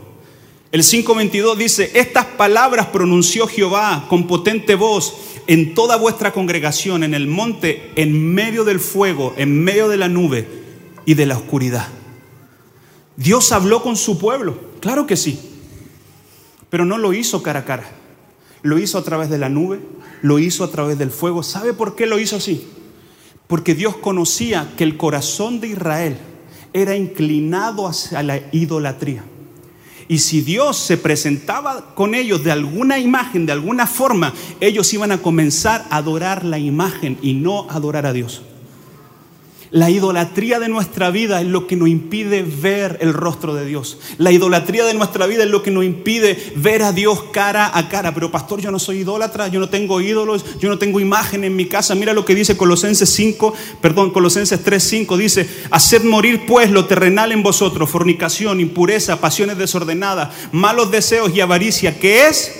El 0.71 0.85
5.22 0.85 1.57
dice, 1.57 1.91
estas 1.95 2.25
palabras 2.25 2.87
pronunció 2.87 3.49
Jehová 3.49 4.07
con 4.09 4.29
potente 4.29 4.77
voz 4.77 5.17
en 5.49 5.75
toda 5.75 5.97
vuestra 5.97 6.33
congregación, 6.33 7.03
en 7.03 7.15
el 7.15 7.27
monte, 7.27 7.91
en 7.97 8.33
medio 8.33 8.63
del 8.63 8.79
fuego, 8.79 9.35
en 9.37 9.65
medio 9.65 9.89
de 9.89 9.97
la 9.97 10.07
nube 10.07 10.47
y 11.05 11.15
de 11.15 11.27
la 11.27 11.37
oscuridad. 11.37 11.89
Dios 13.17 13.51
habló 13.51 13.83
con 13.83 13.97
su 13.97 14.21
pueblo, 14.21 14.57
claro 14.79 15.05
que 15.05 15.17
sí, 15.17 15.41
pero 16.71 16.85
no 16.85 16.99
lo 16.99 17.13
hizo 17.15 17.43
cara 17.43 17.59
a 17.59 17.65
cara. 17.65 17.91
Lo 18.63 18.79
hizo 18.79 18.99
a 18.99 19.03
través 19.03 19.31
de 19.31 19.39
la 19.39 19.49
nube, 19.49 19.81
lo 20.21 20.39
hizo 20.39 20.63
a 20.63 20.71
través 20.71 20.97
del 20.97 21.11
fuego. 21.11 21.43
¿Sabe 21.43 21.73
por 21.73 21.97
qué 21.97 22.07
lo 22.07 22.21
hizo 22.21 22.37
así? 22.37 22.69
Porque 23.49 23.75
Dios 23.75 23.97
conocía 23.97 24.75
que 24.77 24.85
el 24.85 24.97
corazón 24.97 25.59
de 25.59 25.71
Israel 25.71 26.19
era 26.73 26.97
inclinado 26.97 27.87
hacia 27.87 28.23
la 28.23 28.41
idolatría. 28.53 29.25
Y 30.09 30.19
si 30.19 30.41
Dios 30.43 30.77
se 30.77 30.97
presentaba 30.97 31.95
con 31.95 32.15
ellos 32.15 32.45
de 32.45 32.53
alguna 32.53 32.99
imagen, 32.99 33.47
de 33.47 33.53
alguna 33.53 33.87
forma, 33.87 34.35
ellos 34.61 34.93
iban 34.93 35.13
a 35.13 35.19
comenzar 35.19 35.87
a 35.91 35.97
adorar 35.97 36.45
la 36.45 36.59
imagen 36.59 37.19
y 37.23 37.35
no 37.35 37.67
adorar 37.71 38.07
a 38.07 38.13
Dios. 38.13 38.43
La 39.73 39.89
idolatría 39.89 40.61
de 40.61 40.69
nuestra 40.69 41.11
vida 41.11 41.41
es 41.41 41.47
lo 41.47 41.67
que 41.67 41.77
nos 41.77 41.89
impide 41.89 42.43
ver 42.43 42.99
el 43.01 43.15
rostro 43.15 43.55
de 43.55 43.65
Dios. 43.65 43.99
La 44.19 44.31
idolatría 44.31 44.85
de 44.85 44.93
nuestra 44.93 45.27
vida 45.27 45.45
es 45.45 45.51
lo 45.51 45.63
que 45.63 45.71
nos 45.71 45.83
impide 45.83 46.53
ver 46.57 46.83
a 46.83 46.93
Dios 46.93 47.23
cara 47.33 47.71
a 47.73 47.89
cara. 47.89 48.13
Pero 48.13 48.31
pastor, 48.31 48.61
yo 48.61 48.71
no 48.71 48.79
soy 48.79 48.99
idólatra, 48.99 49.49
yo 49.49 49.61
no 49.61 49.71
tengo 49.71 50.03
ídolos, 50.03 50.45
yo 50.61 50.69
no 50.69 50.79
tengo 50.79 51.01
imagen 51.01 51.43
en 51.43 51.57
mi 51.57 51.65
casa. 51.65 51.95
Mira 51.95 52.13
lo 52.13 52.27
que 52.27 52.35
dice 52.35 52.55
Colosenses 52.55 53.09
5, 53.09 53.55
perdón, 53.81 54.11
Colosenses 54.11 54.63
3, 54.63 54.83
5 54.83 55.17
dice, 55.17 55.49
haced 55.71 56.05
morir 56.05 56.45
pues 56.47 56.71
lo 56.71 56.85
terrenal 56.85 57.33
en 57.33 57.43
vosotros, 57.43 57.89
fornicación, 57.89 58.61
impureza, 58.61 59.23
pasiones 59.23 59.57
desordenadas, 59.57 60.35
malos 60.53 60.91
deseos 60.91 61.35
y 61.35 61.41
avaricia, 61.41 61.99
que 61.99 62.27
es 62.27 62.53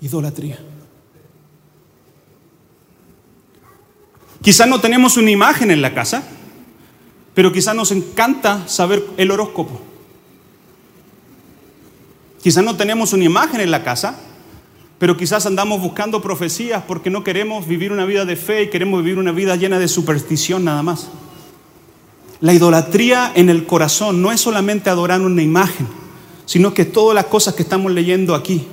idolatría. 0.00 0.58
Quizás 4.46 4.68
no 4.68 4.80
tenemos 4.80 5.16
una 5.16 5.32
imagen 5.32 5.72
en 5.72 5.82
la 5.82 5.92
casa, 5.92 6.22
pero 7.34 7.50
quizás 7.50 7.74
nos 7.74 7.90
encanta 7.90 8.68
saber 8.68 9.04
el 9.16 9.32
horóscopo. 9.32 9.80
Quizás 12.44 12.62
no 12.62 12.76
tenemos 12.76 13.12
una 13.12 13.24
imagen 13.24 13.60
en 13.60 13.72
la 13.72 13.82
casa, 13.82 14.16
pero 15.00 15.16
quizás 15.16 15.46
andamos 15.46 15.80
buscando 15.80 16.22
profecías 16.22 16.84
porque 16.86 17.10
no 17.10 17.24
queremos 17.24 17.66
vivir 17.66 17.90
una 17.90 18.04
vida 18.04 18.24
de 18.24 18.36
fe 18.36 18.62
y 18.62 18.70
queremos 18.70 19.02
vivir 19.02 19.18
una 19.18 19.32
vida 19.32 19.56
llena 19.56 19.80
de 19.80 19.88
superstición 19.88 20.62
nada 20.62 20.84
más. 20.84 21.08
La 22.40 22.52
idolatría 22.52 23.32
en 23.34 23.50
el 23.50 23.66
corazón 23.66 24.22
no 24.22 24.30
es 24.30 24.40
solamente 24.40 24.90
adorar 24.90 25.22
una 25.22 25.42
imagen, 25.42 25.88
sino 26.44 26.72
que 26.72 26.84
todas 26.84 27.16
las 27.16 27.24
cosas 27.24 27.54
que 27.54 27.64
estamos 27.64 27.90
leyendo 27.90 28.32
aquí. 28.32 28.64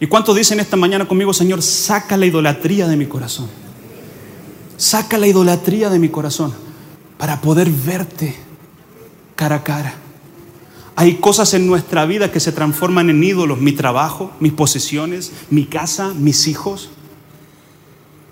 ¿Y 0.00 0.06
cuántos 0.06 0.36
dicen 0.36 0.60
esta 0.60 0.76
mañana 0.76 1.08
conmigo, 1.08 1.32
Señor, 1.32 1.62
saca 1.62 2.18
la 2.18 2.26
idolatría 2.26 2.86
de 2.88 2.98
mi 2.98 3.06
corazón? 3.06 3.71
Saca 4.82 5.16
la 5.16 5.28
idolatría 5.28 5.90
de 5.90 6.00
mi 6.00 6.08
corazón 6.08 6.52
para 7.16 7.40
poder 7.40 7.70
verte 7.70 8.34
cara 9.36 9.54
a 9.54 9.62
cara. 9.62 9.94
Hay 10.96 11.18
cosas 11.18 11.54
en 11.54 11.68
nuestra 11.68 12.04
vida 12.04 12.32
que 12.32 12.40
se 12.40 12.50
transforman 12.50 13.08
en 13.08 13.22
ídolos, 13.22 13.60
mi 13.60 13.70
trabajo, 13.70 14.32
mis 14.40 14.52
posesiones, 14.52 15.30
mi 15.50 15.66
casa, 15.66 16.12
mis 16.14 16.48
hijos. 16.48 16.90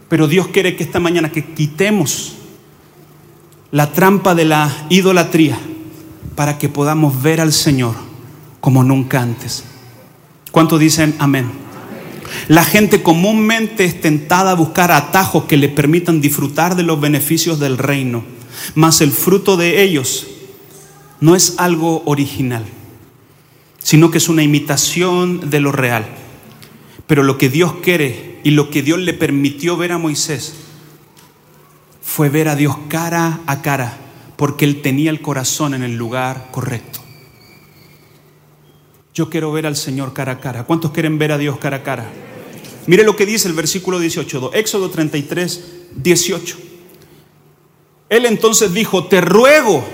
Pero 0.08 0.26
Dios 0.26 0.48
quiere 0.48 0.74
que 0.74 0.82
esta 0.82 0.98
mañana 0.98 1.30
que 1.30 1.54
quitemos 1.54 2.34
la 3.70 3.92
trampa 3.92 4.34
de 4.34 4.46
la 4.46 4.86
idolatría 4.88 5.56
para 6.34 6.58
que 6.58 6.68
podamos 6.68 7.22
ver 7.22 7.40
al 7.40 7.52
Señor 7.52 7.94
como 8.60 8.82
nunca 8.82 9.22
antes. 9.22 9.62
¿Cuántos 10.50 10.80
dicen 10.80 11.14
amén? 11.20 11.69
La 12.48 12.64
gente 12.64 13.02
comúnmente 13.02 13.84
es 13.84 14.00
tentada 14.00 14.52
a 14.52 14.54
buscar 14.54 14.92
atajos 14.92 15.44
que 15.44 15.56
le 15.56 15.68
permitan 15.68 16.20
disfrutar 16.20 16.76
de 16.76 16.82
los 16.82 17.00
beneficios 17.00 17.58
del 17.58 17.78
reino, 17.78 18.24
mas 18.74 19.00
el 19.00 19.12
fruto 19.12 19.56
de 19.56 19.82
ellos 19.82 20.26
no 21.20 21.36
es 21.36 21.54
algo 21.58 22.02
original, 22.06 22.64
sino 23.82 24.10
que 24.10 24.18
es 24.18 24.28
una 24.28 24.42
imitación 24.42 25.50
de 25.50 25.60
lo 25.60 25.72
real. 25.72 26.06
Pero 27.06 27.22
lo 27.22 27.38
que 27.38 27.48
Dios 27.48 27.74
quiere 27.82 28.40
y 28.44 28.50
lo 28.50 28.70
que 28.70 28.82
Dios 28.82 28.98
le 28.98 29.12
permitió 29.12 29.76
ver 29.76 29.92
a 29.92 29.98
Moisés 29.98 30.54
fue 32.02 32.28
ver 32.28 32.48
a 32.48 32.56
Dios 32.56 32.76
cara 32.88 33.40
a 33.46 33.62
cara, 33.62 33.98
porque 34.36 34.64
él 34.64 34.82
tenía 34.82 35.10
el 35.10 35.20
corazón 35.20 35.74
en 35.74 35.82
el 35.82 35.96
lugar 35.96 36.48
correcto. 36.50 36.99
Yo 39.20 39.28
quiero 39.28 39.52
ver 39.52 39.66
al 39.66 39.76
Señor 39.76 40.14
cara 40.14 40.32
a 40.32 40.40
cara. 40.40 40.64
¿Cuántos 40.64 40.92
quieren 40.92 41.18
ver 41.18 41.30
a 41.30 41.36
Dios 41.36 41.58
cara 41.58 41.76
a 41.76 41.82
cara? 41.82 42.10
Mire 42.86 43.04
lo 43.04 43.16
que 43.16 43.26
dice 43.26 43.48
el 43.48 43.54
versículo 43.54 43.98
18, 43.98 44.54
Éxodo 44.54 44.88
33, 44.88 45.64
18. 45.94 46.56
Él 48.08 48.24
entonces 48.24 48.72
dijo, 48.72 49.08
te 49.08 49.20
ruego 49.20 49.84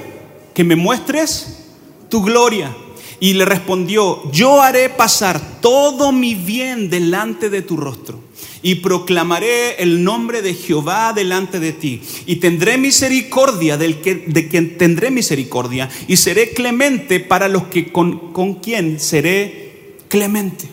que 0.54 0.62
me 0.62 0.76
muestres 0.76 1.72
tu 2.08 2.22
gloria. 2.22 2.72
Y 3.18 3.34
le 3.34 3.44
respondió, 3.44 4.30
yo 4.32 4.60
haré 4.60 4.88
pasar 4.88 5.60
todo 5.60 6.12
mi 6.12 6.34
bien 6.34 6.90
delante 6.90 7.50
de 7.50 7.62
tu 7.62 7.76
rostro 7.76 8.20
y 8.62 8.76
proclamaré 8.76 9.80
el 9.82 10.02
nombre 10.02 10.42
de 10.42 10.54
Jehová 10.54 11.12
delante 11.12 11.60
de 11.60 11.72
ti. 11.72 12.02
Y 12.26 12.36
tendré 12.36 12.78
misericordia 12.78 13.76
del 13.76 14.00
que, 14.00 14.24
de 14.26 14.48
quien 14.48 14.76
tendré 14.76 15.10
misericordia 15.10 15.88
y 16.08 16.16
seré 16.16 16.50
clemente 16.50 17.20
para 17.20 17.48
los 17.48 17.64
que 17.68 17.92
con, 17.92 18.32
con 18.32 18.54
quien 18.54 18.98
seré 18.98 19.98
clemente. 20.08 20.68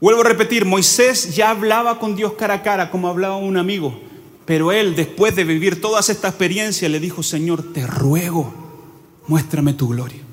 Vuelvo 0.00 0.20
a 0.20 0.24
repetir, 0.24 0.64
Moisés 0.64 1.34
ya 1.34 1.50
hablaba 1.50 1.98
con 1.98 2.16
Dios 2.16 2.34
cara 2.34 2.54
a 2.54 2.62
cara 2.62 2.90
como 2.90 3.08
hablaba 3.08 3.36
un 3.36 3.56
amigo, 3.56 3.98
pero 4.44 4.70
él 4.70 4.94
después 4.94 5.34
de 5.34 5.44
vivir 5.44 5.80
toda 5.80 6.00
esta 6.00 6.28
experiencia 6.28 6.88
le 6.88 7.00
dijo, 7.00 7.22
Señor, 7.22 7.72
te 7.72 7.86
ruego, 7.86 8.52
muéstrame 9.26 9.72
tu 9.72 9.88
gloria. 9.88 10.25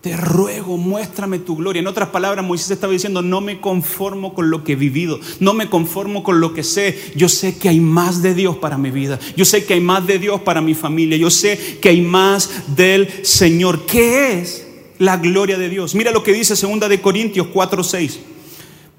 Te 0.00 0.16
ruego, 0.16 0.78
muéstrame 0.78 1.38
tu 1.40 1.56
gloria. 1.56 1.80
En 1.80 1.86
otras 1.86 2.08
palabras, 2.08 2.42
Moisés 2.42 2.70
estaba 2.70 2.90
diciendo, 2.90 3.20
no 3.20 3.42
me 3.42 3.60
conformo 3.60 4.32
con 4.32 4.48
lo 4.48 4.64
que 4.64 4.72
he 4.72 4.76
vivido, 4.76 5.20
no 5.40 5.52
me 5.52 5.68
conformo 5.68 6.22
con 6.22 6.40
lo 6.40 6.54
que 6.54 6.62
sé. 6.62 6.98
Yo 7.16 7.28
sé 7.28 7.58
que 7.58 7.68
hay 7.68 7.80
más 7.80 8.22
de 8.22 8.34
Dios 8.34 8.56
para 8.56 8.78
mi 8.78 8.90
vida. 8.90 9.18
Yo 9.36 9.44
sé 9.44 9.66
que 9.66 9.74
hay 9.74 9.80
más 9.80 10.06
de 10.06 10.18
Dios 10.18 10.40
para 10.40 10.62
mi 10.62 10.72
familia. 10.72 11.18
Yo 11.18 11.28
sé 11.28 11.78
que 11.82 11.90
hay 11.90 12.00
más 12.00 12.48
del 12.74 13.26
Señor. 13.26 13.84
¿Qué 13.84 14.40
es 14.40 14.66
la 14.98 15.18
gloria 15.18 15.58
de 15.58 15.68
Dios? 15.68 15.94
Mira 15.94 16.12
lo 16.12 16.22
que 16.22 16.32
dice 16.32 16.54
2 16.54 16.88
de 16.88 17.00
Corintios 17.02 17.48
4, 17.52 17.84
6. 17.84 18.20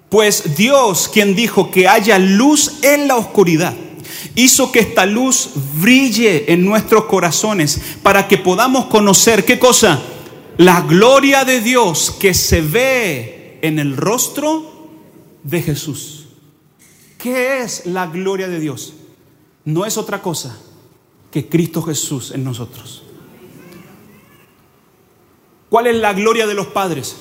Pues 0.08 0.56
Dios, 0.56 1.10
quien 1.12 1.36
dijo 1.36 1.72
que 1.72 1.88
haya 1.88 2.20
luz 2.20 2.84
en 2.84 3.08
la 3.08 3.16
oscuridad, 3.16 3.74
hizo 4.36 4.72
que 4.72 4.82
esta 4.82 5.08
luz 5.08 5.50
brille 5.82 6.54
en 6.54 6.64
nuestros 6.64 7.06
corazones 7.06 7.82
para 8.04 8.28
que 8.28 8.38
podamos 8.38 8.86
conocer, 8.86 9.46
¿qué 9.46 9.58
cosa? 9.58 10.00
La 10.58 10.82
gloria 10.82 11.46
de 11.46 11.62
Dios 11.62 12.12
que 12.12 12.34
se 12.34 12.62
ve 12.62 13.60
en 13.62 13.80
el 13.80 13.96
rostro 13.98 14.90
de 15.44 15.62
Jesús. 15.62 16.28
¿Qué 17.18 17.62
es 17.62 17.86
la 17.86 18.08
gloria 18.08 18.48
de 18.48 18.60
Dios? 18.60 18.94
No 19.64 19.86
es 19.86 19.98
otra 19.98 20.22
cosa 20.22 20.58
que 21.32 21.48
Cristo 21.48 21.82
Jesús 21.82 22.32
en 22.32 22.44
nosotros. 22.44 23.04
¿Cuál 25.70 25.88
es 25.88 25.96
la 25.96 26.14
gloria 26.14 26.46
de 26.48 26.54
los 26.54 26.68
padres? 26.68 27.16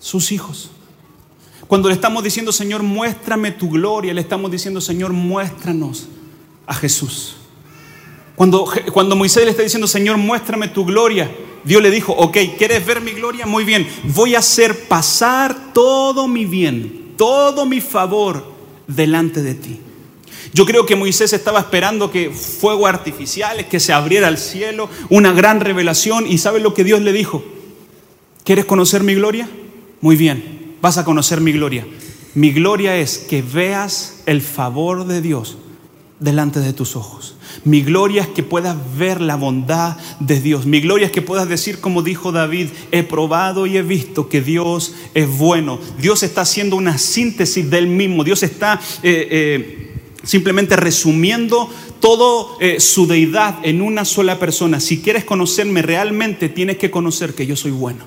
Sus 0.00 0.32
hijos. 0.32 0.70
Cuando 1.68 1.88
le 1.88 1.94
estamos 1.94 2.24
diciendo, 2.24 2.50
Señor, 2.50 2.82
muéstrame 2.82 3.52
tu 3.52 3.70
gloria, 3.70 4.12
le 4.12 4.20
estamos 4.20 4.50
diciendo, 4.50 4.80
Señor, 4.80 5.12
muéstranos 5.12 6.08
a 6.66 6.74
Jesús. 6.74 7.36
Cuando, 8.40 8.66
cuando 8.94 9.16
Moisés 9.16 9.44
le 9.44 9.50
está 9.50 9.62
diciendo, 9.62 9.86
Señor, 9.86 10.16
muéstrame 10.16 10.68
tu 10.68 10.86
gloria, 10.86 11.30
Dios 11.62 11.82
le 11.82 11.90
dijo, 11.90 12.14
ok, 12.14 12.38
¿quieres 12.56 12.86
ver 12.86 13.02
mi 13.02 13.10
gloria? 13.10 13.44
Muy 13.44 13.64
bien, 13.64 13.86
voy 14.14 14.34
a 14.34 14.38
hacer 14.38 14.88
pasar 14.88 15.74
todo 15.74 16.26
mi 16.26 16.46
bien, 16.46 17.12
todo 17.18 17.66
mi 17.66 17.82
favor 17.82 18.42
delante 18.86 19.42
de 19.42 19.54
ti. 19.54 19.78
Yo 20.54 20.64
creo 20.64 20.86
que 20.86 20.96
Moisés 20.96 21.34
estaba 21.34 21.60
esperando 21.60 22.10
que 22.10 22.30
fuego 22.30 22.86
artificiales, 22.86 23.66
que 23.66 23.78
se 23.78 23.92
abriera 23.92 24.28
el 24.28 24.38
cielo, 24.38 24.88
una 25.10 25.32
gran 25.32 25.60
revelación. 25.60 26.26
¿Y 26.26 26.38
sabe 26.38 26.60
lo 26.60 26.72
que 26.72 26.82
Dios 26.82 27.02
le 27.02 27.12
dijo? 27.12 27.44
¿Quieres 28.42 28.64
conocer 28.64 29.02
mi 29.02 29.14
gloria? 29.14 29.50
Muy 30.00 30.16
bien, 30.16 30.76
vas 30.80 30.96
a 30.96 31.04
conocer 31.04 31.42
mi 31.42 31.52
gloria. 31.52 31.86
Mi 32.32 32.52
gloria 32.52 32.96
es 32.96 33.18
que 33.18 33.42
veas 33.42 34.22
el 34.24 34.40
favor 34.40 35.06
de 35.06 35.20
Dios 35.20 35.58
delante 36.20 36.60
de 36.60 36.72
tus 36.72 36.94
ojos. 36.94 37.34
Mi 37.64 37.82
gloria 37.82 38.22
es 38.22 38.28
que 38.28 38.42
puedas 38.42 38.76
ver 38.96 39.20
la 39.20 39.36
bondad 39.36 39.96
de 40.20 40.40
Dios. 40.40 40.66
Mi 40.66 40.80
gloria 40.80 41.06
es 41.06 41.12
que 41.12 41.22
puedas 41.22 41.48
decir 41.48 41.80
como 41.80 42.02
dijo 42.02 42.30
David, 42.30 42.68
he 42.92 43.02
probado 43.02 43.66
y 43.66 43.76
he 43.76 43.82
visto 43.82 44.28
que 44.28 44.40
Dios 44.40 44.94
es 45.14 45.28
bueno. 45.38 45.80
Dios 45.98 46.22
está 46.22 46.42
haciendo 46.42 46.76
una 46.76 46.98
síntesis 46.98 47.68
del 47.68 47.86
mismo. 47.88 48.22
Dios 48.22 48.42
está 48.42 48.80
eh, 49.02 49.28
eh, 49.30 49.90
simplemente 50.22 50.76
resumiendo 50.76 51.70
toda 52.00 52.56
eh, 52.60 52.80
su 52.80 53.06
deidad 53.06 53.58
en 53.62 53.80
una 53.80 54.04
sola 54.04 54.38
persona. 54.38 54.78
Si 54.78 55.00
quieres 55.00 55.24
conocerme 55.24 55.82
realmente, 55.82 56.48
tienes 56.48 56.76
que 56.76 56.90
conocer 56.90 57.34
que 57.34 57.46
yo 57.46 57.56
soy 57.56 57.72
bueno. 57.72 58.04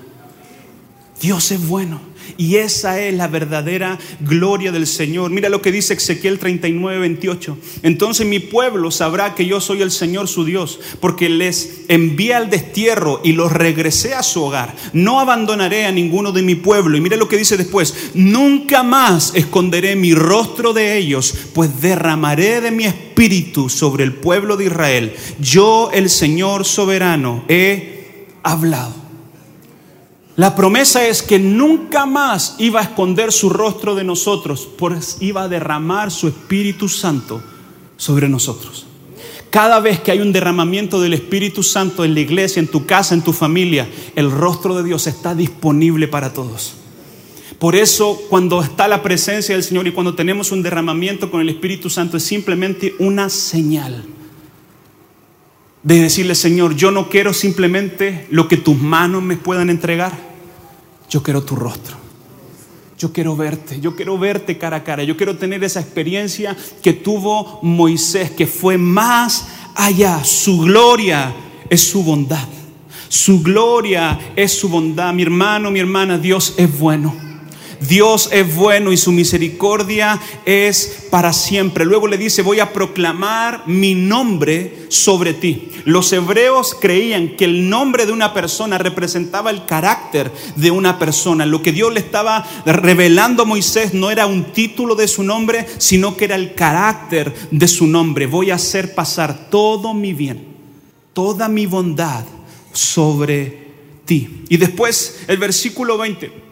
Dios 1.20 1.50
es 1.50 1.66
bueno. 1.66 2.00
Y 2.36 2.56
esa 2.56 3.00
es 3.00 3.14
la 3.14 3.28
verdadera 3.28 3.98
gloria 4.20 4.72
del 4.72 4.86
Señor. 4.86 5.30
Mira 5.30 5.48
lo 5.48 5.62
que 5.62 5.72
dice 5.72 5.94
Ezequiel 5.94 6.38
39, 6.38 6.98
28. 6.98 7.58
Entonces 7.82 8.26
mi 8.26 8.40
pueblo 8.40 8.90
sabrá 8.90 9.34
que 9.34 9.46
yo 9.46 9.60
soy 9.60 9.82
el 9.82 9.90
Señor 9.90 10.28
su 10.28 10.44
Dios, 10.44 10.80
porque 11.00 11.28
les 11.28 11.82
envié 11.88 12.34
al 12.34 12.50
destierro 12.50 13.20
y 13.24 13.32
los 13.32 13.52
regresé 13.52 14.14
a 14.14 14.22
su 14.22 14.42
hogar. 14.42 14.74
No 14.92 15.20
abandonaré 15.20 15.84
a 15.86 15.92
ninguno 15.92 16.32
de 16.32 16.42
mi 16.42 16.54
pueblo. 16.54 16.96
Y 16.96 17.00
mira 17.00 17.16
lo 17.16 17.28
que 17.28 17.36
dice 17.36 17.56
después. 17.56 18.10
Nunca 18.14 18.82
más 18.82 19.32
esconderé 19.34 19.96
mi 19.96 20.14
rostro 20.14 20.72
de 20.72 20.98
ellos, 20.98 21.34
pues 21.52 21.80
derramaré 21.80 22.60
de 22.60 22.70
mi 22.70 22.84
espíritu 22.84 23.68
sobre 23.68 24.04
el 24.04 24.12
pueblo 24.12 24.56
de 24.56 24.66
Israel. 24.66 25.14
Yo, 25.40 25.90
el 25.92 26.10
Señor 26.10 26.64
soberano, 26.64 27.44
he 27.48 28.34
hablado. 28.42 29.03
La 30.36 30.56
promesa 30.56 31.06
es 31.06 31.22
que 31.22 31.38
nunca 31.38 32.06
más 32.06 32.56
iba 32.58 32.80
a 32.80 32.82
esconder 32.82 33.30
su 33.30 33.50
rostro 33.50 33.94
de 33.94 34.02
nosotros, 34.02 34.68
pues 34.76 35.18
iba 35.20 35.44
a 35.44 35.48
derramar 35.48 36.10
su 36.10 36.26
Espíritu 36.26 36.88
Santo 36.88 37.40
sobre 37.96 38.28
nosotros. 38.28 38.86
Cada 39.50 39.78
vez 39.78 40.00
que 40.00 40.10
hay 40.10 40.18
un 40.18 40.32
derramamiento 40.32 41.00
del 41.00 41.14
Espíritu 41.14 41.62
Santo 41.62 42.04
en 42.04 42.14
la 42.14 42.20
iglesia, 42.20 42.58
en 42.58 42.66
tu 42.66 42.84
casa, 42.84 43.14
en 43.14 43.22
tu 43.22 43.32
familia, 43.32 43.88
el 44.16 44.32
rostro 44.32 44.74
de 44.74 44.82
Dios 44.82 45.06
está 45.06 45.36
disponible 45.36 46.08
para 46.08 46.32
todos. 46.32 46.74
Por 47.60 47.76
eso 47.76 48.20
cuando 48.28 48.60
está 48.60 48.88
la 48.88 49.04
presencia 49.04 49.54
del 49.54 49.62
Señor 49.62 49.86
y 49.86 49.92
cuando 49.92 50.16
tenemos 50.16 50.50
un 50.50 50.64
derramamiento 50.64 51.30
con 51.30 51.40
el 51.40 51.48
Espíritu 51.48 51.88
Santo 51.88 52.16
es 52.16 52.24
simplemente 52.24 52.96
una 52.98 53.28
señal 53.28 54.04
de 55.84 56.00
decirle, 56.00 56.34
Señor, 56.34 56.74
yo 56.74 56.90
no 56.90 57.08
quiero 57.08 57.32
simplemente 57.32 58.26
lo 58.30 58.48
que 58.48 58.56
tus 58.56 58.76
manos 58.76 59.22
me 59.22 59.36
puedan 59.36 59.70
entregar, 59.70 60.12
yo 61.08 61.22
quiero 61.22 61.44
tu 61.44 61.54
rostro. 61.54 61.98
Yo 62.98 63.12
quiero 63.12 63.36
verte, 63.36 63.80
yo 63.80 63.94
quiero 63.94 64.16
verte 64.16 64.56
cara 64.56 64.78
a 64.78 64.84
cara, 64.84 65.04
yo 65.04 65.16
quiero 65.16 65.36
tener 65.36 65.62
esa 65.62 65.80
experiencia 65.80 66.56
que 66.82 66.94
tuvo 66.94 67.58
Moisés, 67.62 68.30
que 68.30 68.46
fue 68.46 68.78
más 68.78 69.46
allá. 69.74 70.24
Su 70.24 70.60
gloria 70.60 71.34
es 71.68 71.82
su 71.82 72.02
bondad. 72.02 72.48
Su 73.08 73.42
gloria 73.42 74.18
es 74.34 74.52
su 74.52 74.68
bondad. 74.68 75.12
Mi 75.12 75.22
hermano, 75.22 75.70
mi 75.70 75.80
hermana, 75.80 76.16
Dios 76.18 76.54
es 76.56 76.78
bueno. 76.78 77.23
Dios 77.86 78.28
es 78.32 78.54
bueno 78.54 78.92
y 78.92 78.96
su 78.96 79.12
misericordia 79.12 80.20
es 80.44 81.06
para 81.10 81.32
siempre. 81.32 81.84
Luego 81.84 82.06
le 82.06 82.16
dice, 82.16 82.42
voy 82.42 82.60
a 82.60 82.72
proclamar 82.72 83.64
mi 83.66 83.94
nombre 83.94 84.86
sobre 84.88 85.34
ti. 85.34 85.70
Los 85.84 86.12
hebreos 86.12 86.76
creían 86.80 87.36
que 87.36 87.44
el 87.44 87.68
nombre 87.68 88.06
de 88.06 88.12
una 88.12 88.32
persona 88.32 88.78
representaba 88.78 89.50
el 89.50 89.66
carácter 89.66 90.32
de 90.56 90.70
una 90.70 90.98
persona. 90.98 91.46
Lo 91.46 91.62
que 91.62 91.72
Dios 91.72 91.92
le 91.92 92.00
estaba 92.00 92.46
revelando 92.64 93.42
a 93.42 93.46
Moisés 93.46 93.92
no 93.92 94.10
era 94.10 94.26
un 94.26 94.52
título 94.52 94.94
de 94.94 95.08
su 95.08 95.22
nombre, 95.22 95.66
sino 95.78 96.16
que 96.16 96.24
era 96.26 96.36
el 96.36 96.54
carácter 96.54 97.34
de 97.50 97.68
su 97.68 97.86
nombre. 97.86 98.26
Voy 98.26 98.50
a 98.50 98.54
hacer 98.54 98.94
pasar 98.94 99.50
todo 99.50 99.94
mi 99.94 100.14
bien, 100.14 100.46
toda 101.12 101.48
mi 101.48 101.66
bondad 101.66 102.24
sobre 102.72 103.64
ti. 104.04 104.44
Y 104.48 104.56
después 104.56 105.20
el 105.28 105.38
versículo 105.38 105.98
20 105.98 106.43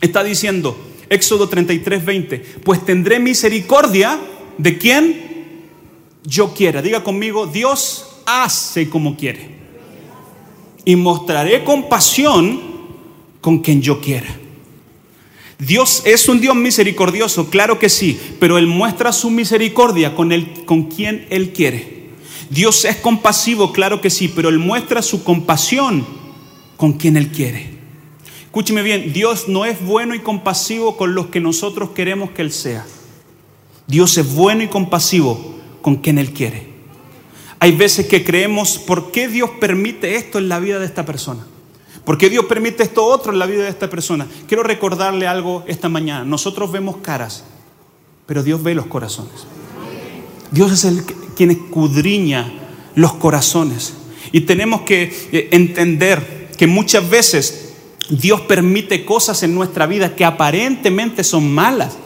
está 0.00 0.22
diciendo, 0.24 0.76
Éxodo 1.08 1.48
33, 1.48 2.04
20, 2.04 2.38
pues 2.64 2.84
tendré 2.84 3.20
misericordia 3.20 4.18
de 4.58 4.78
quien 4.78 5.26
yo 6.24 6.52
quiera. 6.54 6.82
Diga 6.82 7.04
conmigo, 7.04 7.46
Dios 7.46 8.22
hace 8.26 8.88
como 8.88 9.16
quiere. 9.16 9.56
Y 10.84 10.96
mostraré 10.96 11.64
compasión 11.64 12.60
con 13.40 13.60
quien 13.60 13.82
yo 13.82 14.00
quiera. 14.00 14.28
Dios 15.58 16.02
es 16.04 16.28
un 16.28 16.40
Dios 16.40 16.54
misericordioso, 16.54 17.48
claro 17.48 17.78
que 17.78 17.88
sí, 17.88 18.20
pero 18.38 18.58
Él 18.58 18.66
muestra 18.66 19.12
su 19.12 19.30
misericordia 19.30 20.14
con, 20.14 20.32
el, 20.32 20.64
con 20.64 20.84
quien 20.84 21.26
Él 21.30 21.52
quiere. 21.52 22.10
Dios 22.50 22.84
es 22.84 22.96
compasivo, 22.96 23.72
claro 23.72 24.00
que 24.00 24.10
sí, 24.10 24.28
pero 24.28 24.50
Él 24.50 24.58
muestra 24.58 25.00
su 25.00 25.24
compasión 25.24 26.06
con 26.76 26.92
quien 26.94 27.16
Él 27.16 27.28
quiere. 27.28 27.75
Escúcheme 28.56 28.82
bien, 28.82 29.12
Dios 29.12 29.48
no 29.48 29.66
es 29.66 29.84
bueno 29.84 30.14
y 30.14 30.20
compasivo 30.20 30.96
con 30.96 31.14
los 31.14 31.26
que 31.26 31.40
nosotros 31.40 31.90
queremos 31.90 32.30
que 32.30 32.40
Él 32.40 32.50
sea. 32.50 32.86
Dios 33.86 34.16
es 34.16 34.34
bueno 34.34 34.62
y 34.62 34.68
compasivo 34.68 35.56
con 35.82 35.96
quien 35.96 36.16
Él 36.16 36.32
quiere. 36.32 36.66
Hay 37.58 37.72
veces 37.72 38.06
que 38.06 38.24
creemos, 38.24 38.78
¿por 38.78 39.12
qué 39.12 39.28
Dios 39.28 39.50
permite 39.60 40.16
esto 40.16 40.38
en 40.38 40.48
la 40.48 40.58
vida 40.58 40.78
de 40.78 40.86
esta 40.86 41.04
persona? 41.04 41.46
¿Por 42.02 42.16
qué 42.16 42.30
Dios 42.30 42.46
permite 42.46 42.82
esto 42.82 43.04
otro 43.04 43.30
en 43.30 43.40
la 43.40 43.44
vida 43.44 43.64
de 43.64 43.68
esta 43.68 43.90
persona? 43.90 44.26
Quiero 44.48 44.62
recordarle 44.62 45.26
algo 45.26 45.62
esta 45.66 45.90
mañana. 45.90 46.24
Nosotros 46.24 46.72
vemos 46.72 46.96
caras, 47.02 47.44
pero 48.24 48.42
Dios 48.42 48.62
ve 48.62 48.74
los 48.74 48.86
corazones. 48.86 49.46
Dios 50.50 50.72
es 50.72 50.84
el 50.86 51.04
quien 51.36 51.50
escudriña 51.50 52.50
los 52.94 53.12
corazones. 53.16 53.92
Y 54.32 54.40
tenemos 54.40 54.80
que 54.80 55.14
eh, 55.30 55.50
entender 55.52 56.48
que 56.56 56.66
muchas 56.66 57.10
veces 57.10 57.65
Dios 58.08 58.40
permite 58.42 59.04
cosas 59.04 59.42
en 59.42 59.54
nuestra 59.54 59.86
vida 59.86 60.14
que 60.14 60.24
aparentemente 60.24 61.24
son 61.24 61.52
malas, 61.52 61.96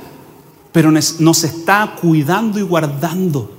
pero 0.72 0.90
nos 0.90 1.44
está 1.44 1.96
cuidando 2.00 2.58
y 2.58 2.62
guardando 2.62 3.50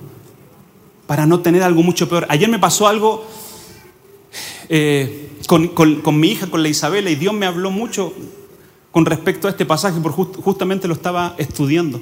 para 1.06 1.26
no 1.26 1.42
tener 1.42 1.62
algo 1.62 1.84
mucho 1.84 2.08
peor. 2.08 2.26
Ayer 2.30 2.50
me 2.50 2.58
pasó 2.58 2.88
algo 2.88 3.28
eh, 4.70 5.30
con, 5.46 6.20
mi 6.20 6.30
hija, 6.30 6.48
con 6.48 6.64
la 6.64 6.70
Isabela, 6.70 7.10
y 7.10 7.16
Dios 7.16 7.34
me 7.34 7.46
habló 7.46 7.70
mucho 7.70 8.14
con 8.92 9.06
respecto 9.06 9.48
a 9.48 9.52
este 9.52 9.66
pasaje, 9.66 10.00
porque 10.02 10.40
justamente 10.42 10.88
lo 10.88 10.94
estaba 10.94 11.36
estudiando. 11.38 12.02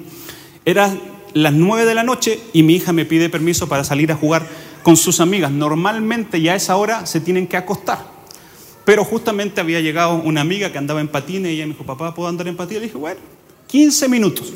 Era 0.64 0.96
las 1.34 1.54
nueve 1.54 1.86
de 1.86 1.96
la 1.96 2.04
noche 2.04 2.40
y 2.54 2.64
mi 2.64 2.76
hija 2.76 2.94
me 2.94 3.06
pide 3.06 3.30
permiso 3.30 3.68
para 3.68 3.84
salir 3.84 4.12
a 4.12 4.16
jugar 4.16 4.48
con 4.84 4.96
sus 4.98 5.20
amigas. 5.20 5.52
Normalmente 5.52 6.42
ya 6.42 6.54
a 6.54 6.56
esa 6.56 6.76
hora 6.76 7.06
se 7.06 7.20
tienen 7.20 7.48
que 7.48 7.58
acostar. 7.58 8.19
Pero 8.90 9.06
justamente 9.06 9.62
había 9.62 9.82
llegado 9.82 10.16
una 10.16 10.42
amiga 10.42 10.72
que 10.72 10.80
andaba 10.80 11.00
en 11.00 11.10
patines 11.10 11.52
y 11.52 11.54
ella 11.58 11.68
me 11.68 11.74
dijo, 11.74 11.86
papá, 11.86 12.16
¿puedo 12.16 12.28
andar 12.28 12.48
en 12.48 12.56
patines? 12.56 12.82
Le 12.82 12.88
dije, 12.88 12.98
bueno, 12.98 13.20
15 13.68 14.10
minutos. 14.10 14.52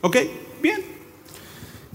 ¿Ok? 0.00 0.16
Bien. 0.60 0.82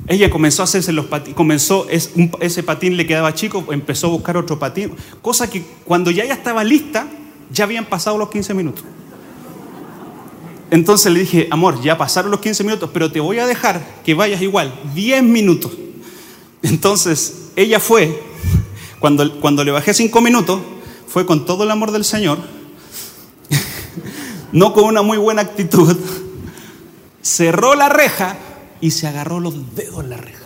Ella 0.08 0.30
comenzó 0.30 0.62
a 0.62 0.64
hacerse 0.64 0.94
los 0.94 1.08
patines, 1.08 1.36
comenzó, 1.36 1.86
ese 1.90 2.64
patín 2.64 2.96
le 2.96 3.06
quedaba 3.06 3.34
chico, 3.34 3.66
empezó 3.74 4.08
a 4.08 4.12
buscar 4.12 4.38
otro 4.38 4.58
patín, 4.58 4.94
cosa 5.22 5.50
que 5.50 5.62
cuando 5.84 6.10
ya 6.10 6.24
ella 6.24 6.36
estaba 6.36 6.64
lista, 6.64 7.06
ya 7.52 7.66
habían 7.66 7.84
pasado 7.84 8.18
los 8.18 8.30
15 8.30 8.54
minutos. 8.54 8.86
Entonces 10.72 11.12
le 11.12 11.20
dije, 11.20 11.50
amor, 11.52 11.82
ya 11.82 11.98
pasaron 11.98 12.32
los 12.32 12.40
15 12.40 12.64
minutos, 12.64 12.92
pero 12.94 13.12
te 13.12 13.20
voy 13.20 13.40
a 13.40 13.46
dejar 13.46 13.86
que 14.06 14.14
vayas 14.14 14.42
igual, 14.42 14.74
10 14.96 15.22
minutos. 15.22 15.74
Entonces 16.64 17.50
ella 17.58 17.82
fue, 17.82 18.22
cuando, 19.00 19.38
cuando 19.42 19.66
le 19.66 19.72
bajé 19.72 19.94
5 19.94 20.22
minutos, 20.22 20.62
fue 21.08 21.26
con 21.26 21.46
todo 21.46 21.64
el 21.64 21.72
amor 21.72 21.92
del 21.92 22.04
Señor, 22.04 22.38
no 24.52 24.74
con 24.74 24.84
una 24.86 25.02
muy 25.02 25.18
buena 25.18 25.42
actitud, 25.42 25.98
cerró 27.22 27.76
la 27.76 27.90
reja 27.90 28.38
y 28.82 28.92
se 28.92 29.08
agarró 29.08 29.40
los 29.40 29.76
dedos 29.76 30.04
en 30.04 30.10
la 30.10 30.18
reja. 30.18 30.44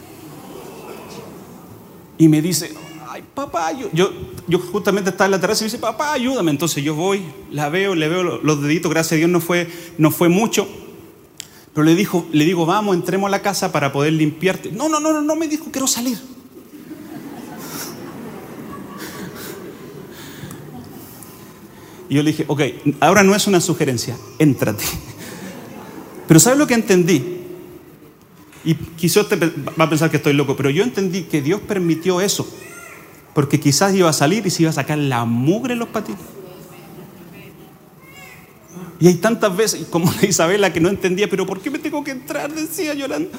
Y 2.17 2.27
me 2.27 2.41
dice, 2.41 2.73
ay 3.09 3.23
papá, 3.33 3.71
yo, 3.71 3.89
yo, 4.47 4.59
justamente 4.59 5.09
estaba 5.09 5.25
en 5.25 5.31
la 5.31 5.41
terraza 5.41 5.63
y 5.63 5.65
me 5.65 5.71
dice, 5.71 5.79
papá, 5.79 6.13
ayúdame. 6.13 6.51
Entonces 6.51 6.83
yo 6.83 6.95
voy, 6.95 7.23
la 7.51 7.69
veo, 7.69 7.95
le 7.95 8.07
veo 8.07 8.23
los 8.23 8.61
deditos, 8.61 8.91
gracias 8.91 9.13
a 9.13 9.15
Dios 9.15 9.29
no 9.29 9.41
fue, 9.41 9.67
no 9.97 10.11
fue 10.11 10.29
mucho. 10.29 10.67
Pero 11.73 11.85
le, 11.85 11.95
dijo, 11.95 12.27
le 12.31 12.45
digo, 12.45 12.65
vamos, 12.65 12.95
entremos 12.95 13.27
a 13.27 13.31
la 13.31 13.41
casa 13.41 13.71
para 13.71 13.91
poder 13.91 14.13
limpiarte. 14.13 14.71
No, 14.71 14.89
no, 14.89 14.99
no, 14.99 15.13
no, 15.13 15.21
no 15.21 15.35
me 15.35 15.47
dijo, 15.47 15.65
quiero 15.71 15.87
salir. 15.87 16.19
Y 22.11 22.15
yo 22.15 22.23
le 22.23 22.31
dije, 22.31 22.43
ok, 22.45 22.61
ahora 22.99 23.23
no 23.23 23.33
es 23.33 23.47
una 23.47 23.61
sugerencia, 23.61 24.17
éntrate. 24.37 24.83
Pero 26.27 26.41
¿sabes 26.41 26.59
lo 26.59 26.67
que 26.67 26.73
entendí? 26.73 27.37
Y 28.65 28.75
quizás 28.75 29.29
te 29.29 29.37
va 29.37 29.85
a 29.85 29.89
pensar 29.89 30.11
que 30.11 30.17
estoy 30.17 30.33
loco, 30.33 30.57
pero 30.57 30.69
yo 30.69 30.83
entendí 30.83 31.21
que 31.21 31.41
Dios 31.41 31.61
permitió 31.61 32.19
eso, 32.19 32.45
porque 33.33 33.61
quizás 33.61 33.95
iba 33.95 34.09
a 34.09 34.13
salir 34.13 34.45
y 34.45 34.49
se 34.49 34.63
iba 34.63 34.71
a 34.71 34.73
sacar 34.73 34.97
la 34.97 35.23
mugre 35.23 35.71
en 35.71 35.79
los 35.79 35.87
patines. 35.87 36.19
Y 38.99 39.07
hay 39.07 39.15
tantas 39.15 39.55
veces, 39.55 39.87
como 39.89 40.11
la 40.21 40.27
Isabela, 40.27 40.73
que 40.73 40.81
no 40.81 40.89
entendía, 40.89 41.29
pero 41.29 41.45
¿por 41.45 41.61
qué 41.61 41.71
me 41.71 41.79
tengo 41.79 42.03
que 42.03 42.11
entrar? 42.11 42.53
Decía 42.53 42.93
llorando. 42.93 43.29